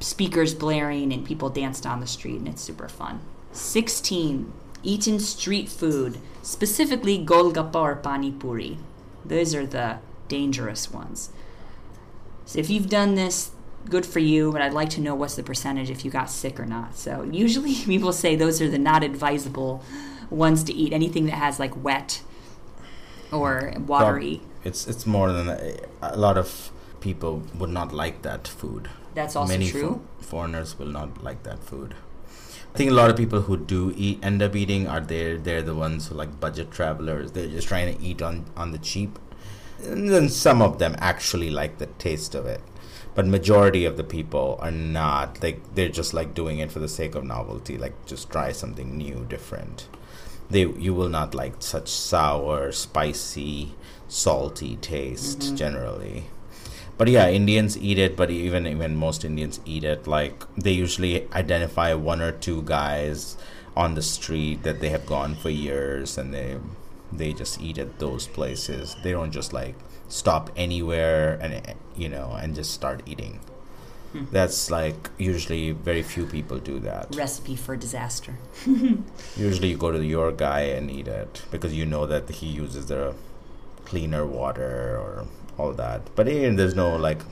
speakers 0.00 0.52
blaring, 0.52 1.12
and 1.12 1.24
people 1.24 1.48
dance 1.48 1.80
down 1.80 2.00
the 2.00 2.08
street, 2.08 2.40
and 2.40 2.48
it's 2.48 2.60
super 2.60 2.88
fun. 2.88 3.20
16. 3.52 4.52
Eaten 4.84 5.18
street 5.18 5.68
food, 5.68 6.18
specifically 6.42 7.18
Golgappa 7.24 7.74
or 7.76 7.96
Pani 7.96 8.30
Puri. 8.30 8.78
Those 9.24 9.54
are 9.54 9.66
the 9.66 9.98
dangerous 10.28 10.90
ones. 10.92 11.30
So 12.44 12.58
if 12.58 12.68
you've 12.70 12.88
done 12.88 13.14
this, 13.14 13.50
good 13.88 14.04
for 14.06 14.18
you, 14.18 14.52
but 14.52 14.60
I'd 14.62 14.72
like 14.74 14.90
to 14.90 15.00
know 15.00 15.14
what's 15.14 15.36
the 15.36 15.42
percentage 15.42 15.90
if 15.90 16.04
you 16.04 16.10
got 16.10 16.30
sick 16.30 16.60
or 16.60 16.66
not. 16.66 16.96
So 16.96 17.22
usually 17.32 17.74
people 17.74 18.12
say 18.12 18.36
those 18.36 18.60
are 18.60 18.68
the 18.68 18.78
not 18.78 19.02
advisable 19.02 19.82
ones 20.30 20.62
to 20.64 20.72
eat. 20.74 20.92
Anything 20.92 21.26
that 21.26 21.36
has 21.36 21.58
like 21.58 21.82
wet 21.82 22.22
or 23.32 23.74
watery. 23.86 24.40
it's 24.62 24.86
it's 24.86 25.06
more 25.06 25.32
than 25.32 25.48
a, 25.48 25.76
a 26.02 26.16
lot 26.16 26.38
of 26.38 26.70
people 27.00 27.42
would 27.58 27.70
not 27.70 27.92
like 27.92 28.22
that 28.22 28.46
food 28.46 28.88
That's 29.14 29.34
also 29.36 29.52
many 29.52 29.70
true. 29.70 30.00
fo- 30.20 30.24
foreigners 30.24 30.78
will 30.78 30.86
not 30.86 31.22
like 31.22 31.42
that 31.42 31.58
food 31.62 31.94
I 32.74 32.76
think 32.76 32.90
a 32.90 32.94
lot 32.94 33.08
of 33.08 33.16
people 33.16 33.42
who 33.42 33.56
do 33.56 33.94
eat 33.96 34.18
end 34.20 34.42
up 34.42 34.56
eating 34.56 34.88
are 34.88 35.00
there. 35.00 35.38
They're 35.38 35.62
the 35.62 35.76
ones 35.76 36.08
who 36.08 36.16
like 36.16 36.40
budget 36.40 36.72
travelers. 36.72 37.30
They're 37.30 37.46
just 37.46 37.68
trying 37.68 37.94
to 37.94 38.02
eat 38.02 38.20
on 38.20 38.46
on 38.56 38.72
the 38.72 38.78
cheap, 38.78 39.16
and 39.84 40.10
then 40.10 40.28
some 40.28 40.60
of 40.60 40.80
them 40.80 40.96
actually 40.98 41.50
like 41.50 41.78
the 41.78 41.86
taste 41.86 42.34
of 42.34 42.46
it. 42.46 42.60
But 43.14 43.28
majority 43.28 43.84
of 43.84 43.96
the 43.96 44.02
people 44.02 44.58
are 44.60 44.72
not 44.72 45.40
like 45.40 45.76
they're 45.76 45.88
just 45.88 46.14
like 46.14 46.34
doing 46.34 46.58
it 46.58 46.72
for 46.72 46.80
the 46.80 46.88
sake 46.88 47.14
of 47.14 47.22
novelty. 47.22 47.78
Like 47.78 47.94
just 48.06 48.28
try 48.28 48.50
something 48.50 48.98
new, 48.98 49.24
different. 49.28 49.88
They 50.50 50.66
you 50.66 50.94
will 50.94 51.08
not 51.08 51.32
like 51.32 51.62
such 51.62 51.88
sour, 51.88 52.72
spicy, 52.72 53.76
salty 54.08 54.74
taste 54.76 55.38
mm-hmm. 55.38 55.54
generally 55.54 56.24
but 56.96 57.08
yeah 57.08 57.28
indians 57.28 57.76
eat 57.78 57.98
it 57.98 58.16
but 58.16 58.30
even 58.30 58.66
even 58.66 58.96
most 58.96 59.24
indians 59.24 59.60
eat 59.64 59.84
it. 59.84 60.06
Like 60.06 60.44
they 60.56 60.72
usually 60.72 61.30
identify 61.32 61.94
one 61.94 62.20
or 62.20 62.32
two 62.32 62.62
guys 62.62 63.36
on 63.76 63.94
the 63.94 64.02
street 64.02 64.62
that 64.62 64.80
they 64.80 64.90
have 64.90 65.06
gone 65.06 65.34
for 65.34 65.50
years 65.50 66.16
and 66.18 66.32
they 66.32 66.58
they 67.12 67.32
just 67.32 67.60
eat 67.60 67.78
at 67.78 67.98
those 67.98 68.26
places. 68.26 68.96
They 69.02 69.12
don't 69.12 69.30
just 69.32 69.52
like 69.52 69.74
stop 70.08 70.50
anywhere 70.56 71.38
and 71.40 71.74
you 71.96 72.08
know 72.08 72.36
and 72.40 72.54
just 72.54 72.72
start 72.72 73.02
eating. 73.06 73.40
Hmm. 74.12 74.24
That's 74.30 74.70
like 74.70 75.10
usually 75.18 75.72
very 75.72 76.02
few 76.02 76.26
people 76.26 76.58
do 76.58 76.78
that. 76.80 77.14
Recipe 77.14 77.56
for 77.56 77.76
disaster. 77.76 78.34
usually 79.36 79.68
you 79.68 79.76
go 79.76 79.90
to 79.90 80.04
your 80.04 80.32
guy 80.32 80.60
and 80.60 80.90
eat 80.90 81.08
it 81.08 81.42
because 81.50 81.74
you 81.74 81.86
know 81.86 82.06
that 82.06 82.28
he 82.30 82.46
uses 82.46 82.86
the 82.86 83.14
cleaner 83.84 84.24
water 84.24 84.96
or 84.98 85.26
all 85.58 85.72
that 85.72 86.00
but 86.14 86.28
even 86.28 86.56
there's 86.56 86.74
no 86.74 86.96
like 86.96 87.22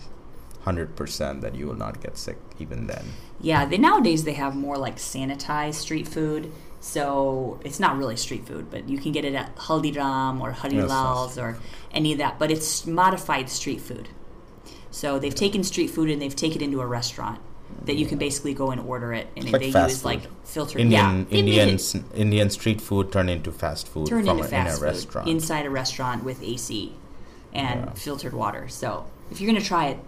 100% 0.65 1.41
that 1.41 1.55
you 1.55 1.67
will 1.67 1.75
not 1.75 2.01
get 2.01 2.17
sick 2.17 2.39
even 2.59 2.87
then 2.87 3.05
Yeah, 3.41 3.67
they 3.67 3.79
nowadays 3.79 4.23
they 4.25 4.35
have 4.35 4.55
more 4.55 4.79
like 4.79 4.97
sanitized 4.97 5.75
street 5.75 6.07
food. 6.07 6.53
So 6.79 7.61
it's 7.65 7.81
not 7.81 7.97
really 7.97 8.17
street 8.17 8.47
food, 8.47 8.71
but 8.71 8.89
you 8.89 8.99
can 8.99 9.13
get 9.13 9.25
it 9.25 9.35
at 9.35 9.55
Haldiram 9.57 10.41
or 10.41 10.53
Harilal's 10.53 11.39
or 11.39 11.59
any 11.93 12.13
of 12.13 12.19
that. 12.19 12.39
But 12.39 12.51
it's 12.51 12.87
modified 12.87 13.49
street 13.49 13.81
food. 13.81 14.09
So 14.91 15.19
they've 15.19 15.35
taken 15.35 15.65
street 15.65 15.91
food 15.91 16.11
and 16.11 16.23
they've 16.23 16.35
taken 16.35 16.61
it 16.63 16.67
into 16.67 16.81
a 16.81 16.87
restaurant 16.87 17.41
that 17.85 17.97
you 17.97 18.07
can 18.07 18.19
mm. 18.19 18.21
basically 18.21 18.55
go 18.55 18.71
and 18.71 18.81
order 18.81 19.13
it, 19.13 19.27
and 19.37 19.51
Like 19.51 19.63
they 19.63 19.73
fast 19.73 19.91
use 19.91 20.03
food. 20.03 20.09
like 20.09 20.47
filtered. 20.47 20.81
indian 20.83 21.27
yeah, 21.31 21.39
indian 21.39 21.69
Indian 21.71 22.05
indian 22.15 22.51
street 22.51 22.81
food 22.83 23.11
turned 23.11 23.31
into 23.31 23.51
fast 23.51 23.89
food 23.89 24.07
turn 24.09 24.25
from 24.25 24.37
into 24.37 24.45
a, 24.45 24.49
fast 24.49 24.69
in 24.69 24.75
a 24.75 24.77
food 24.77 24.95
restaurant 24.95 25.29
inside 25.29 25.65
a 25.65 25.71
restaurant 25.71 26.23
with 26.23 26.43
AC 26.43 26.93
and 27.53 27.85
Yeah. 27.87 27.93
filtered 27.93 28.33
water. 28.35 28.69
So 28.69 29.05
if 29.31 29.41
you're 29.41 29.51
going 29.51 29.61
to 29.63 29.67
try 29.69 29.87
it, 29.87 29.99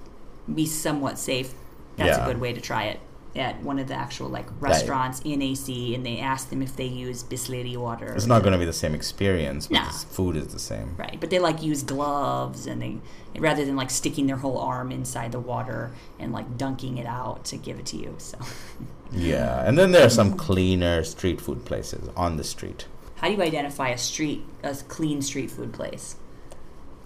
be 0.52 0.66
somewhat 0.66 1.18
safe. 1.18 1.54
That's 1.96 2.18
Yeah. 2.18 2.24
a 2.24 2.26
good 2.26 2.40
way 2.40 2.52
to 2.52 2.60
try 2.60 2.84
it 2.84 3.00
at 3.36 3.60
one 3.64 3.80
of 3.80 3.88
the 3.88 3.94
actual 3.94 4.28
like 4.28 4.46
restaurants 4.60 5.20
in 5.24 5.42
AC, 5.42 5.92
and 5.94 6.06
they 6.06 6.20
ask 6.20 6.50
them 6.50 6.62
if 6.62 6.76
they 6.76 6.84
use 6.86 7.24
Bisleri 7.24 7.76
water. 7.76 8.12
it's 8.14 8.26
not 8.26 8.42
going 8.42 8.52
to 8.52 8.58
be 8.58 8.64
the 8.64 8.72
same 8.72 8.94
experience 8.94 9.66
but 9.66 9.74
Nah. 9.82 9.90
food 9.90 10.36
is 10.36 10.48
the 10.48 10.58
same 10.60 10.94
right, 10.96 11.16
but 11.18 11.30
they 11.30 11.40
like 11.40 11.60
use 11.60 11.82
gloves, 11.82 12.66
and 12.68 12.80
they 12.80 12.98
rather 13.40 13.64
than 13.64 13.74
like 13.74 13.90
sticking 13.90 14.28
their 14.28 14.36
whole 14.36 14.58
arm 14.58 14.92
inside 14.92 15.32
the 15.32 15.40
water 15.40 15.90
and 16.20 16.32
like 16.32 16.56
dunking 16.56 16.96
it 16.98 17.06
out 17.06 17.44
to 17.46 17.56
give 17.56 17.80
it 17.80 17.86
to 17.86 17.96
you. 17.96 18.14
So 18.18 18.38
yeah 19.12 19.64
and 19.66 19.76
then 19.78 19.92
there 19.92 20.06
are 20.06 20.10
some 20.10 20.34
cleaner 20.48 21.02
street 21.04 21.40
food 21.40 21.64
places 21.64 22.08
on 22.16 22.36
the 22.36 22.44
street 22.44 22.86
how 23.16 23.28
do 23.28 23.34
you 23.34 23.42
identify 23.42 23.88
a 23.88 23.98
street 23.98 24.44
a 24.62 24.74
clean 24.88 25.22
street 25.22 25.50
food 25.50 25.72
place? 25.72 26.16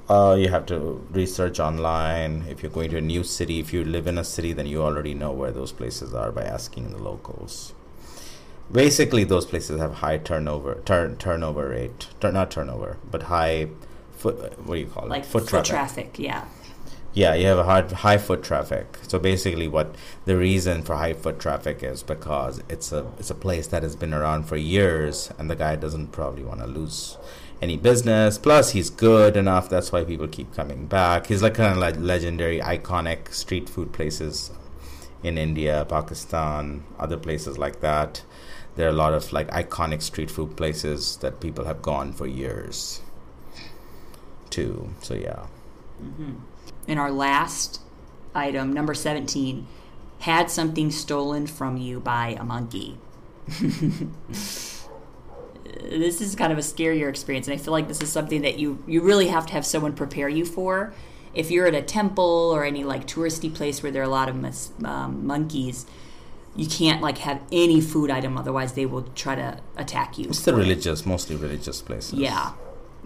Uh, 0.08 0.34
you 0.38 0.48
have 0.48 0.64
to 0.66 1.06
research 1.10 1.60
online. 1.60 2.44
If 2.48 2.62
you're 2.62 2.72
going 2.72 2.90
to 2.90 2.96
a 2.96 3.00
new 3.00 3.22
city, 3.22 3.60
if 3.60 3.72
you 3.72 3.84
live 3.84 4.06
in 4.06 4.16
a 4.16 4.24
city, 4.24 4.52
then 4.54 4.66
you 4.66 4.82
already 4.82 5.12
know 5.12 5.32
where 5.32 5.50
those 5.50 5.70
places 5.72 6.14
are 6.14 6.32
by 6.32 6.44
asking 6.44 6.90
the 6.92 6.98
locals. 6.98 7.74
Basically, 8.72 9.24
those 9.24 9.44
places 9.44 9.80
have 9.80 9.94
high 9.96 10.18
turnover 10.18 10.80
turn 10.84 11.16
turnover 11.16 11.68
rate. 11.68 12.08
Tur- 12.20 12.32
not 12.32 12.50
turnover, 12.50 12.96
but 13.10 13.24
high 13.24 13.68
foot. 14.12 14.58
What 14.64 14.74
do 14.74 14.80
you 14.80 14.86
call 14.86 15.04
it? 15.04 15.10
Like 15.10 15.24
foot, 15.26 15.46
traffic. 15.46 16.18
Yeah. 16.18 16.46
Yeah, 17.14 17.34
you 17.34 17.46
have 17.46 17.58
a 17.58 17.64
hard, 17.64 17.90
high 17.90 18.18
foot 18.18 18.42
traffic. 18.42 18.98
So 19.08 19.18
basically, 19.18 19.68
what 19.68 19.94
the 20.24 20.36
reason 20.36 20.82
for 20.82 20.96
high 20.96 21.14
foot 21.14 21.38
traffic 21.38 21.82
is 21.82 22.02
because 22.02 22.62
it's 22.68 22.92
a 22.92 23.10
it's 23.18 23.30
a 23.30 23.34
place 23.34 23.66
that 23.68 23.82
has 23.82 23.96
been 23.96 24.14
around 24.14 24.44
for 24.44 24.56
years, 24.56 25.30
and 25.38 25.50
the 25.50 25.56
guy 25.56 25.76
doesn't 25.76 26.08
probably 26.12 26.44
want 26.44 26.60
to 26.60 26.66
lose 26.66 27.16
any 27.60 27.76
business. 27.76 28.38
Plus, 28.38 28.70
he's 28.70 28.90
good 28.90 29.36
enough. 29.36 29.68
That's 29.68 29.92
why 29.92 30.04
people 30.04 30.28
keep 30.28 30.54
coming 30.54 30.86
back. 30.86 31.26
He's 31.26 31.42
like 31.42 31.54
kind 31.54 31.72
of 31.72 31.78
like 31.78 31.96
legendary, 31.98 32.60
iconic 32.60 33.32
street 33.32 33.68
food 33.68 33.92
places 33.92 34.50
in 35.22 35.36
India, 35.36 35.86
Pakistan, 35.88 36.84
other 36.98 37.16
places 37.16 37.58
like 37.58 37.80
that. 37.80 38.22
There 38.76 38.86
are 38.86 38.90
a 38.90 38.94
lot 38.94 39.12
of 39.12 39.32
like 39.32 39.48
iconic 39.50 40.02
street 40.02 40.30
food 40.30 40.56
places 40.56 41.16
that 41.16 41.40
people 41.40 41.64
have 41.64 41.82
gone 41.82 42.12
for 42.12 42.26
years. 42.26 43.02
Too. 44.50 44.90
So 45.02 45.14
yeah. 45.14 45.46
Mm-hmm. 46.02 46.34
In 46.86 46.98
our 46.98 47.10
last 47.10 47.80
item, 48.34 48.72
number 48.72 48.94
seventeen, 48.94 49.66
had 50.20 50.50
something 50.50 50.90
stolen 50.90 51.46
from 51.46 51.76
you 51.76 51.98
by 52.00 52.36
a 52.38 52.44
monkey. 52.44 52.98
this 55.90 56.20
is 56.20 56.34
kind 56.34 56.52
of 56.52 56.58
a 56.58 56.62
scarier 56.62 57.08
experience, 57.08 57.46
and 57.46 57.54
I 57.54 57.62
feel 57.62 57.72
like 57.72 57.88
this 57.88 58.00
is 58.00 58.10
something 58.10 58.42
that 58.42 58.58
you 58.58 58.82
you 58.86 59.00
really 59.02 59.28
have 59.28 59.46
to 59.46 59.52
have 59.52 59.66
someone 59.66 59.92
prepare 59.94 60.28
you 60.28 60.44
for. 60.44 60.92
If 61.34 61.50
you're 61.50 61.66
at 61.66 61.74
a 61.74 61.82
temple 61.82 62.50
or 62.52 62.64
any 62.64 62.84
like 62.84 63.06
touristy 63.06 63.52
place 63.52 63.82
where 63.82 63.92
there 63.92 64.02
are 64.02 64.06
a 64.06 64.10
lot 64.10 64.28
of 64.28 64.36
mus- 64.36 64.72
um, 64.84 65.26
monkeys, 65.26 65.86
you 66.56 66.66
can't 66.66 67.02
like 67.02 67.18
have 67.18 67.42
any 67.52 67.80
food 67.80 68.10
item, 68.10 68.36
otherwise 68.36 68.72
they 68.72 68.86
will 68.86 69.02
try 69.14 69.34
to 69.34 69.60
attack 69.76 70.18
you. 70.18 70.26
It's 70.26 70.44
the 70.44 70.54
religious, 70.54 71.06
mostly 71.06 71.36
religious 71.36 71.82
places. 71.82 72.14
Yeah, 72.14 72.52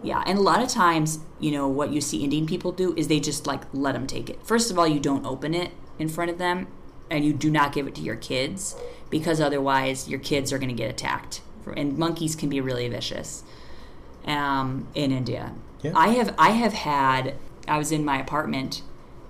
yeah, 0.03 0.23
and 0.27 0.39
a 0.39 0.43
lot 0.43 0.63
of 0.63 0.69
times, 0.69 1.21
you 1.41 1.51
know, 1.51 1.69
what 1.69 1.93
you 1.93 2.01
see 2.01 2.25
Indian 2.25 2.47
people 2.47 2.73
do 2.73 2.95
is 2.97 3.09
they 3.09 3.21
just 3.21 3.47
like 3.47 3.63
let 3.73 3.93
them 3.93 4.07
take 4.07 4.31
it. 4.31 4.45
First 4.45 4.71
of 4.71 4.79
all, 4.79 4.87
you 4.87 5.01
don't 5.01 5.27
open 5.27 5.55
it 5.55 5.73
in 5.99 6.09
front 6.09 6.31
of 6.31 6.39
them, 6.39 6.69
and 7.11 7.25
you 7.25 7.33
do 7.33 7.51
not 7.51 7.73
give 7.73 7.87
it 7.87 7.95
to 7.97 8.03
your 8.03 8.17
kids 8.17 8.77
because 9.11 9.41
otherwise 9.41 10.09
your 10.09 10.21
kids 10.21 10.53
are 10.53 10.59
going 10.59 10.71
to 10.71 10.75
get 10.75 10.91
attacked 10.91 11.43
and 11.67 11.99
monkeys 11.99 12.35
can 12.35 12.49
be 12.49 12.61
really 12.61 12.89
vicious 12.89 13.45
um, 14.27 14.89
in 14.95 15.13
India. 15.13 15.55
Yeah. 15.83 15.93
I 15.95 16.09
have 16.09 16.35
I 16.39 16.51
have 16.51 16.73
had 16.73 17.35
I 17.67 17.79
was 17.79 17.93
in 17.93 18.05
my 18.05 18.21
apartment 18.21 18.83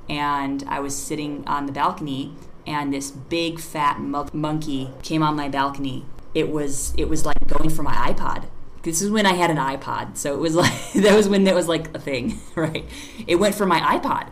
and 0.09 0.65
I 0.69 0.81
was 0.81 0.97
sitting 0.97 1.45
on 1.47 1.67
the 1.67 1.73
balcony 1.73 2.35
and 2.67 2.93
this 2.93 3.11
big 3.11 3.59
fat 3.59 4.01
mo- 4.01 4.29
monkey 4.33 4.91
came 5.03 5.23
on 5.23 5.35
my 5.35 5.49
balcony. 5.49 6.05
It 6.35 6.51
was 6.51 6.95
it 6.97 7.09
was 7.09 7.25
like 7.27 7.37
going 7.47 7.71
for 7.71 7.83
my 7.83 7.95
iPod. 7.95 8.47
This 8.83 9.01
is 9.01 9.11
when 9.11 9.27
I 9.27 9.35
had 9.35 9.51
an 9.51 9.59
iPod, 9.59 10.17
so 10.17 10.35
it 10.35 10.39
was 10.39 10.55
like 10.63 10.93
that 10.95 11.17
was 11.17 11.29
when 11.29 11.45
that 11.45 11.55
was 11.55 11.69
like 11.69 11.95
a 11.95 11.99
thing, 11.99 12.41
right? 12.55 12.85
It 13.27 13.37
went 13.37 13.55
for 13.55 13.67
my 13.67 13.81
iPod, 13.81 14.29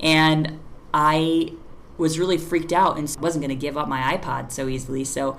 and 0.00 0.58
I 0.92 1.52
was 1.98 2.18
really 2.18 2.38
freaked 2.38 2.72
out 2.72 2.98
and 2.98 3.14
wasn't 3.20 3.42
going 3.42 3.56
to 3.56 3.60
give 3.60 3.76
up 3.76 3.88
my 3.88 4.16
iPod 4.16 4.52
so 4.52 4.68
easily. 4.68 5.04
So 5.04 5.38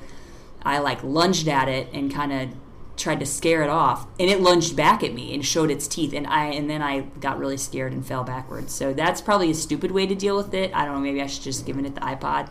I 0.67 0.79
like 0.79 1.03
lunged 1.03 1.47
at 1.47 1.67
it 1.67 1.89
and 1.93 2.13
kind 2.13 2.31
of 2.31 2.49
tried 2.95 3.19
to 3.19 3.25
scare 3.25 3.61
it 3.61 3.69
off 3.69 4.07
and 4.19 4.29
it 4.29 4.41
lunged 4.41 4.75
back 4.75 5.03
at 5.03 5.13
me 5.13 5.33
and 5.33 5.45
showed 5.45 5.69
its 5.69 5.87
teeth 5.87 6.13
and 6.13 6.25
I 6.25 6.47
and 6.47 6.69
then 6.69 6.81
I 6.81 7.01
got 7.19 7.37
really 7.37 7.57
scared 7.57 7.93
and 7.93 8.05
fell 8.05 8.23
backwards. 8.23 8.73
So 8.73 8.93
that's 8.93 9.21
probably 9.21 9.51
a 9.51 9.55
stupid 9.55 9.91
way 9.91 10.07
to 10.07 10.15
deal 10.15 10.35
with 10.35 10.53
it. 10.53 10.73
I 10.73 10.85
don't 10.85 10.95
know, 10.95 10.99
maybe 10.99 11.21
I 11.21 11.27
should 11.27 11.43
just 11.43 11.65
given 11.65 11.85
it 11.85 11.95
the 11.95 12.01
iPod. 12.01 12.49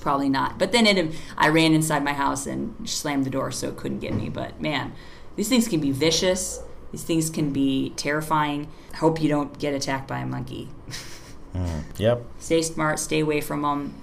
Probably 0.00 0.28
not. 0.28 0.58
But 0.58 0.72
then 0.72 0.86
it 0.86 1.14
I 1.36 1.48
ran 1.48 1.74
inside 1.74 2.04
my 2.04 2.12
house 2.12 2.46
and 2.46 2.88
slammed 2.88 3.24
the 3.24 3.30
door 3.30 3.50
so 3.52 3.68
it 3.68 3.76
couldn't 3.76 4.00
get 4.00 4.14
me. 4.14 4.28
But 4.28 4.60
man, 4.60 4.92
these 5.36 5.48
things 5.48 5.68
can 5.68 5.80
be 5.80 5.90
vicious. 5.90 6.60
These 6.90 7.04
things 7.04 7.30
can 7.30 7.52
be 7.52 7.90
terrifying. 7.96 8.68
I 8.92 8.96
hope 8.98 9.22
you 9.22 9.28
don't 9.28 9.58
get 9.58 9.74
attacked 9.74 10.08
by 10.08 10.18
a 10.18 10.26
monkey. 10.26 10.68
Mm, 11.54 11.84
yep. 11.98 12.24
Stay 12.38 12.62
smart, 12.62 12.98
stay 12.98 13.20
away 13.20 13.40
from 13.40 13.62
them. 13.62 13.94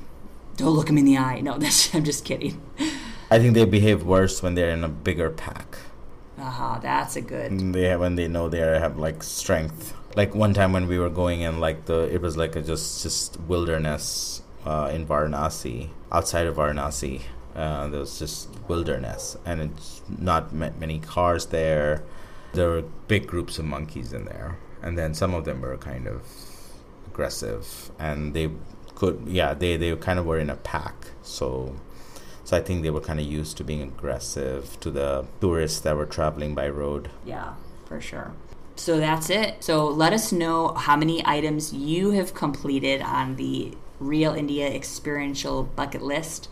Don't 0.58 0.76
look 0.76 0.88
them 0.88 0.98
in 0.98 1.06
the 1.06 1.18
eye. 1.18 1.42
No, 1.42 1.58
that's 1.58 1.94
I'm 1.94 2.04
just 2.04 2.26
kidding. 2.26 2.62
I 3.32 3.38
think 3.40 3.54
they 3.54 3.66
behave 3.66 4.04
worse 4.04 4.42
when 4.42 4.56
they're 4.56 4.72
in 4.72 4.84
a 4.84 4.90
bigger 4.90 5.30
pack. 5.30 5.78
Aha, 6.40 6.48
uh-huh, 6.48 6.80
that's 6.82 7.16
a 7.16 7.22
good. 7.22 7.74
They 7.74 7.84
have, 7.84 8.00
when 8.00 8.16
they 8.16 8.28
know 8.28 8.50
they 8.50 8.60
have 8.60 8.98
like 8.98 9.22
strength. 9.22 9.94
Like 10.16 10.34
one 10.34 10.54
time 10.54 10.74
when 10.74 10.88
we 10.88 10.98
were 10.98 11.10
going 11.10 11.42
in, 11.42 11.60
like 11.60 11.86
the 11.86 12.14
it 12.14 12.22
was 12.22 12.38
like 12.38 12.56
a 12.56 12.62
just 12.62 13.04
just 13.04 13.40
wilderness 13.42 14.42
uh, 14.66 14.90
in 14.94 15.06
Varanasi, 15.06 15.90
outside 16.12 16.48
of 16.48 16.56
Varanasi. 16.56 17.22
Uh, 17.56 17.88
there 17.88 18.00
was 18.00 18.18
just 18.18 18.50
wilderness, 18.68 19.38
and 19.46 19.62
it's 19.62 20.02
not 20.18 20.54
many 20.54 21.00
cars 21.00 21.48
there. 21.48 22.04
There 22.54 22.70
were 22.70 22.82
big 23.08 23.28
groups 23.28 23.60
of 23.60 23.66
monkeys 23.66 24.14
in 24.14 24.26
there, 24.26 24.58
and 24.82 24.98
then 24.98 25.14
some 25.14 25.34
of 25.34 25.46
them 25.46 25.62
were 25.62 25.78
kind 25.78 26.08
of 26.08 26.24
aggressive, 27.08 27.92
and 28.00 28.34
they 28.34 28.50
could, 28.96 29.22
yeah, 29.28 29.54
they 29.54 29.78
they 29.78 29.96
kind 29.98 30.18
of 30.20 30.26
were 30.26 30.40
in 30.40 30.50
a 30.50 30.56
pack. 30.56 30.96
So 31.22 31.76
so 32.50 32.58
I 32.58 32.62
think 32.62 32.82
they 32.82 32.90
were 32.90 33.00
kind 33.00 33.20
of 33.20 33.28
used 33.28 33.58
to 33.58 33.64
being 33.64 33.84
aggressive 33.84 34.80
to 34.80 34.90
the 34.90 35.28
tourists 35.40 35.82
that 35.82 35.96
were 35.96 36.08
traveling 36.08 36.56
by 36.56 36.68
road. 36.68 37.12
Yeah, 37.24 37.54
for 37.86 38.02
sure. 38.02 38.32
So 38.76 38.98
that's 38.98 39.30
it. 39.30 39.64
So 39.64 39.88
let 39.88 40.14
us 40.14 40.32
know 40.32 40.70
how 40.70 40.96
many 40.96 41.22
items 41.28 41.72
you 41.74 42.10
have 42.10 42.34
completed 42.34 43.04
on 43.04 43.36
the 43.36 43.78
Real 44.00 44.34
India 44.34 44.68
Experiential 44.68 45.62
Bucket 45.62 46.02
List 46.02 46.50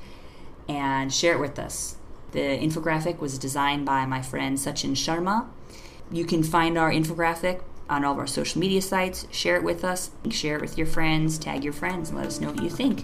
and 0.70 1.12
share 1.12 1.34
it 1.34 1.40
with 1.40 1.58
us. 1.58 1.96
The 2.32 2.42
infographic 2.60 3.18
was 3.18 3.40
designed 3.40 3.84
by 3.88 4.06
my 4.06 4.22
friend 4.22 4.60
Sachin 4.60 4.92
Sharma. 4.92 5.48
You 6.12 6.26
can 6.26 6.44
find 6.44 6.78
our 6.78 6.92
infographic 6.92 7.62
on 7.90 8.06
all 8.06 8.12
of 8.12 8.20
our 8.20 8.28
social 8.28 8.60
media 8.60 8.84
sites. 8.84 9.26
Share 9.32 9.56
it 9.56 9.64
with 9.64 9.84
us, 9.84 10.12
share 10.30 10.58
it 10.58 10.62
with 10.62 10.78
your 10.78 10.86
friends, 10.86 11.40
tag 11.40 11.64
your 11.64 11.74
friends, 11.74 12.10
and 12.10 12.20
let 12.20 12.28
us 12.28 12.40
know 12.40 12.52
what 12.52 12.62
you 12.62 12.70
think. 12.70 13.04